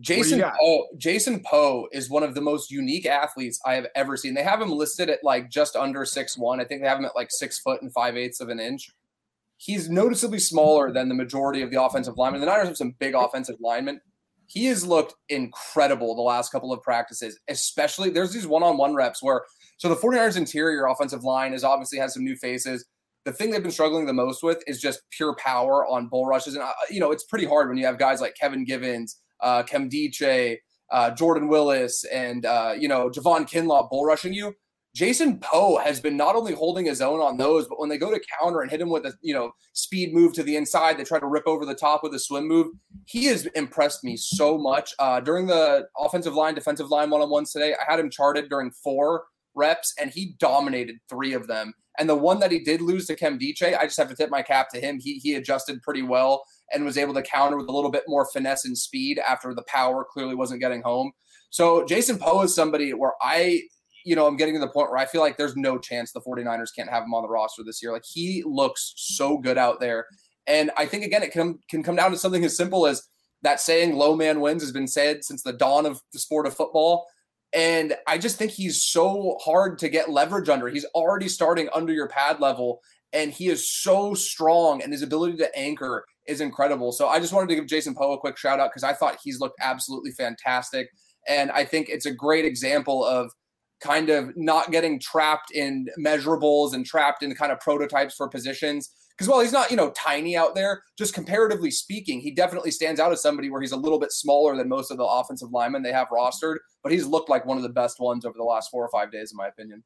Jason 0.00 0.42
Poe, 0.58 0.86
Jason 0.96 1.42
Poe 1.44 1.86
is 1.92 2.08
one 2.08 2.22
of 2.22 2.34
the 2.34 2.40
most 2.40 2.70
unique 2.70 3.04
athletes 3.04 3.60
I 3.66 3.74
have 3.74 3.86
ever 3.94 4.16
seen. 4.16 4.32
They 4.32 4.42
have 4.42 4.62
him 4.62 4.70
listed 4.70 5.10
at 5.10 5.22
like 5.22 5.50
just 5.50 5.76
under 5.76 6.04
six 6.06 6.38
one. 6.38 6.60
I 6.60 6.64
think 6.64 6.80
they 6.80 6.88
have 6.88 6.98
him 6.98 7.04
at 7.04 7.16
like 7.16 7.28
six 7.30 7.58
foot 7.58 7.82
and 7.82 7.92
five 7.92 8.16
eighths 8.16 8.40
of 8.40 8.48
an 8.48 8.58
inch. 8.58 8.90
He's 9.58 9.90
noticeably 9.90 10.38
smaller 10.38 10.92
than 10.92 11.08
the 11.08 11.14
majority 11.14 11.62
of 11.62 11.70
the 11.70 11.82
offensive 11.82 12.16
linemen. 12.16 12.40
The 12.40 12.46
Niners 12.46 12.68
have 12.68 12.76
some 12.76 12.94
big 12.98 13.14
offensive 13.14 13.56
linemen. 13.60 14.00
He 14.52 14.66
has 14.66 14.86
looked 14.86 15.14
incredible 15.30 16.14
the 16.14 16.20
last 16.20 16.52
couple 16.52 16.74
of 16.74 16.82
practices, 16.82 17.40
especially 17.48 18.10
there's 18.10 18.34
these 18.34 18.46
one-on-one 18.46 18.94
reps 18.94 19.22
where 19.22 19.42
so 19.78 19.88
the 19.88 19.96
49ers 19.96 20.36
interior 20.36 20.86
offensive 20.86 21.24
line 21.24 21.54
is 21.54 21.64
obviously 21.64 21.98
has 21.98 22.12
some 22.12 22.22
new 22.22 22.36
faces. 22.36 22.84
The 23.24 23.32
thing 23.32 23.50
they've 23.50 23.62
been 23.62 23.72
struggling 23.72 24.04
the 24.04 24.12
most 24.12 24.42
with 24.42 24.62
is 24.66 24.78
just 24.78 25.00
pure 25.10 25.34
power 25.36 25.86
on 25.86 26.08
bull 26.08 26.26
rushes. 26.26 26.54
And, 26.54 26.62
uh, 26.62 26.72
you 26.90 27.00
know, 27.00 27.12
it's 27.12 27.24
pretty 27.24 27.46
hard 27.46 27.68
when 27.68 27.78
you 27.78 27.86
have 27.86 27.98
guys 27.98 28.20
like 28.20 28.34
Kevin 28.38 28.64
Givens, 28.64 29.16
uh, 29.40 29.62
Nkemdiche, 29.62 30.58
uh, 30.92 31.10
Jordan 31.12 31.48
Willis, 31.48 32.04
and 32.04 32.46
uh, 32.46 32.74
you 32.78 32.86
know 32.86 33.08
Javon 33.08 33.48
Kinlaw 33.48 33.88
bull 33.88 34.04
rushing 34.04 34.34
you. 34.34 34.54
Jason 34.94 35.38
Poe 35.38 35.78
has 35.78 36.00
been 36.00 36.16
not 36.16 36.36
only 36.36 36.54
holding 36.54 36.84
his 36.84 37.00
own 37.00 37.20
on 37.20 37.38
those, 37.38 37.66
but 37.66 37.80
when 37.80 37.88
they 37.88 37.96
go 37.96 38.10
to 38.10 38.20
counter 38.40 38.60
and 38.60 38.70
hit 38.70 38.80
him 38.80 38.90
with 38.90 39.06
a 39.06 39.14
you 39.22 39.34
know 39.34 39.52
speed 39.72 40.12
move 40.12 40.32
to 40.34 40.42
the 40.42 40.56
inside, 40.56 40.98
they 40.98 41.04
try 41.04 41.18
to 41.18 41.26
rip 41.26 41.46
over 41.46 41.64
the 41.64 41.74
top 41.74 42.02
with 42.02 42.14
a 42.14 42.18
swim 42.18 42.46
move. 42.46 42.68
He 43.06 43.24
has 43.26 43.46
impressed 43.54 44.04
me 44.04 44.16
so 44.16 44.58
much 44.58 44.94
uh, 44.98 45.20
during 45.20 45.46
the 45.46 45.86
offensive 45.98 46.34
line, 46.34 46.54
defensive 46.54 46.90
line 46.90 47.10
one 47.10 47.22
on 47.22 47.30
ones 47.30 47.52
today. 47.52 47.74
I 47.74 47.90
had 47.90 48.00
him 48.00 48.10
charted 48.10 48.48
during 48.48 48.70
four 48.70 49.24
reps, 49.54 49.94
and 50.00 50.10
he 50.10 50.34
dominated 50.38 50.96
three 51.08 51.32
of 51.32 51.46
them. 51.46 51.72
And 51.98 52.08
the 52.08 52.16
one 52.16 52.40
that 52.40 52.50
he 52.50 52.58
did 52.58 52.80
lose 52.80 53.06
to 53.06 53.16
Nkemdiche, 53.16 53.78
I 53.78 53.84
just 53.84 53.98
have 53.98 54.08
to 54.08 54.14
tip 54.14 54.30
my 54.30 54.42
cap 54.42 54.68
to 54.70 54.80
him. 54.80 54.98
He 55.00 55.18
he 55.18 55.34
adjusted 55.34 55.82
pretty 55.82 56.02
well 56.02 56.42
and 56.72 56.84
was 56.84 56.98
able 56.98 57.14
to 57.14 57.22
counter 57.22 57.56
with 57.56 57.68
a 57.68 57.72
little 57.72 57.90
bit 57.90 58.04
more 58.06 58.26
finesse 58.32 58.64
and 58.64 58.76
speed 58.76 59.18
after 59.18 59.54
the 59.54 59.64
power 59.68 60.04
clearly 60.10 60.34
wasn't 60.34 60.60
getting 60.60 60.82
home. 60.82 61.12
So 61.50 61.84
Jason 61.84 62.18
Poe 62.18 62.42
is 62.42 62.54
somebody 62.54 62.94
where 62.94 63.12
I, 63.20 63.62
you 64.04 64.16
know, 64.16 64.26
I'm 64.26 64.36
getting 64.36 64.54
to 64.54 64.60
the 64.60 64.68
point 64.68 64.90
where 64.90 64.98
I 64.98 65.06
feel 65.06 65.20
like 65.20 65.36
there's 65.36 65.56
no 65.56 65.78
chance 65.78 66.12
the 66.12 66.20
49ers 66.20 66.74
can't 66.74 66.90
have 66.90 67.04
him 67.04 67.14
on 67.14 67.22
the 67.22 67.28
roster 67.28 67.62
this 67.64 67.82
year. 67.82 67.92
Like 67.92 68.04
he 68.06 68.42
looks 68.46 68.92
so 68.96 69.38
good 69.38 69.58
out 69.58 69.80
there. 69.80 70.06
And 70.46 70.70
I 70.76 70.86
think 70.86 71.04
again, 71.04 71.22
it 71.22 71.32
can 71.32 71.58
can 71.68 71.82
come 71.82 71.96
down 71.96 72.10
to 72.10 72.18
something 72.18 72.44
as 72.44 72.56
simple 72.56 72.86
as 72.86 73.02
that 73.42 73.60
saying 73.60 73.96
"low 73.96 74.16
man 74.16 74.40
wins" 74.40 74.62
has 74.62 74.72
been 74.72 74.88
said 74.88 75.24
since 75.24 75.42
the 75.42 75.52
dawn 75.52 75.86
of 75.86 76.00
the 76.12 76.18
sport 76.18 76.46
of 76.46 76.54
football. 76.54 77.06
And 77.54 77.94
I 78.06 78.18
just 78.18 78.38
think 78.38 78.50
he's 78.50 78.82
so 78.82 79.36
hard 79.42 79.78
to 79.80 79.88
get 79.88 80.10
leverage 80.10 80.48
under. 80.48 80.68
He's 80.68 80.86
already 80.94 81.28
starting 81.28 81.68
under 81.74 81.92
your 81.92 82.08
pad 82.08 82.40
level, 82.40 82.80
and 83.12 83.30
he 83.30 83.48
is 83.48 83.70
so 83.70 84.14
strong, 84.14 84.82
and 84.82 84.92
his 84.92 85.02
ability 85.02 85.36
to 85.38 85.56
anchor 85.56 86.04
is 86.26 86.40
incredible. 86.40 86.92
So 86.92 87.08
I 87.08 87.20
just 87.20 87.32
wanted 87.32 87.48
to 87.50 87.56
give 87.56 87.66
Jason 87.66 87.94
Poe 87.94 88.12
a 88.12 88.18
quick 88.18 88.38
shout 88.38 88.60
out 88.60 88.70
because 88.70 88.84
I 88.84 88.94
thought 88.94 89.18
he's 89.22 89.40
looked 89.40 89.58
absolutely 89.60 90.12
fantastic. 90.12 90.88
And 91.28 91.50
I 91.50 91.64
think 91.64 91.88
it's 91.88 92.06
a 92.06 92.14
great 92.14 92.44
example 92.44 93.04
of 93.04 93.30
kind 93.82 94.08
of 94.08 94.32
not 94.36 94.70
getting 94.70 95.00
trapped 95.00 95.50
in 95.50 95.88
measurables 95.98 96.72
and 96.72 96.86
trapped 96.86 97.22
in 97.22 97.34
kind 97.34 97.52
of 97.52 97.60
prototypes 97.60 98.14
for 98.14 98.28
positions. 98.28 98.90
Because 99.10 99.28
while 99.28 99.40
he's 99.40 99.52
not, 99.52 99.70
you 99.70 99.76
know, 99.76 99.90
tiny 99.90 100.36
out 100.36 100.54
there, 100.54 100.82
just 100.96 101.12
comparatively 101.12 101.70
speaking, 101.70 102.20
he 102.20 102.30
definitely 102.30 102.70
stands 102.70 102.98
out 102.98 103.12
as 103.12 103.20
somebody 103.20 103.50
where 103.50 103.60
he's 103.60 103.72
a 103.72 103.76
little 103.76 103.98
bit 103.98 104.10
smaller 104.10 104.56
than 104.56 104.68
most 104.68 104.90
of 104.90 104.96
the 104.96 105.04
offensive 105.04 105.50
linemen 105.50 105.82
they 105.82 105.92
have 105.92 106.08
rostered, 106.08 106.56
but 106.82 106.92
he's 106.92 107.06
looked 107.06 107.28
like 107.28 107.44
one 107.44 107.58
of 107.58 107.62
the 107.62 107.68
best 107.68 108.00
ones 108.00 108.24
over 108.24 108.36
the 108.36 108.44
last 108.44 108.70
four 108.70 108.82
or 108.84 108.88
five 108.88 109.12
days, 109.12 109.32
in 109.32 109.36
my 109.36 109.48
opinion. 109.48 109.84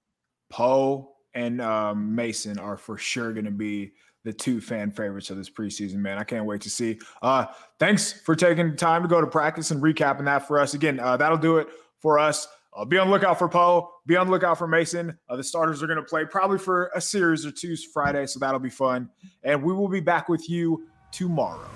Poe 0.49 1.13
and 1.35 1.61
um, 1.61 2.15
Mason 2.15 2.59
are 2.59 2.77
for 2.77 2.97
sure 2.97 3.33
going 3.33 3.45
to 3.47 3.51
be 3.51 3.93
the 4.25 4.33
two 4.33 4.61
fan 4.61 4.91
favorites 4.91 5.31
of 5.31 5.37
this 5.37 5.51
preseason, 5.51 5.97
man. 5.97 6.19
I 6.19 6.25
can't 6.25 6.47
wait 6.47 6.61
to 6.63 6.71
see. 6.71 6.99
Uh, 7.23 7.47
thanks 7.79 8.13
for 8.13 8.35
taking 8.35 8.77
time 8.77 9.03
to 9.03 9.09
go 9.09 9.21
to 9.21 9.27
practice 9.27 9.71
and 9.71 9.83
recapping 9.83 10.25
that 10.25 10.47
for 10.47 10.59
us. 10.59 10.75
Again, 10.75 10.99
uh, 10.99 11.17
that'll 11.17 11.37
do 11.39 11.59
it 11.59 11.69
for 12.01 12.19
us. 12.19 12.49
Uh, 12.77 12.85
be 12.85 12.99
on 12.99 13.11
lookout 13.11 13.39
for 13.39 13.49
Poe. 13.49 13.91
Be 14.07 14.17
on 14.17 14.31
lookout 14.31 14.59
for 14.59 14.69
Mason. 14.69 15.19
Uh, 15.29 15.37
the 15.37 15.45
starters 15.45 15.83
are 15.83 15.87
going 15.87 15.99
to 15.99 16.05
play 16.05 16.25
probably 16.25 16.59
for 16.59 16.91
a 16.95 17.01
series 17.01 17.47
or 17.47 17.51
two 17.51 17.75
Friday, 17.93 18.27
so 18.27 18.39
that'll 18.39 18.61
be 18.61 18.71
fun. 18.71 19.09
And 19.43 19.63
we 19.63 19.73
will 19.73 19.89
be 19.89 20.01
back 20.01 20.29
with 20.29 20.51
you 20.51 20.87
tomorrow. 21.11 21.69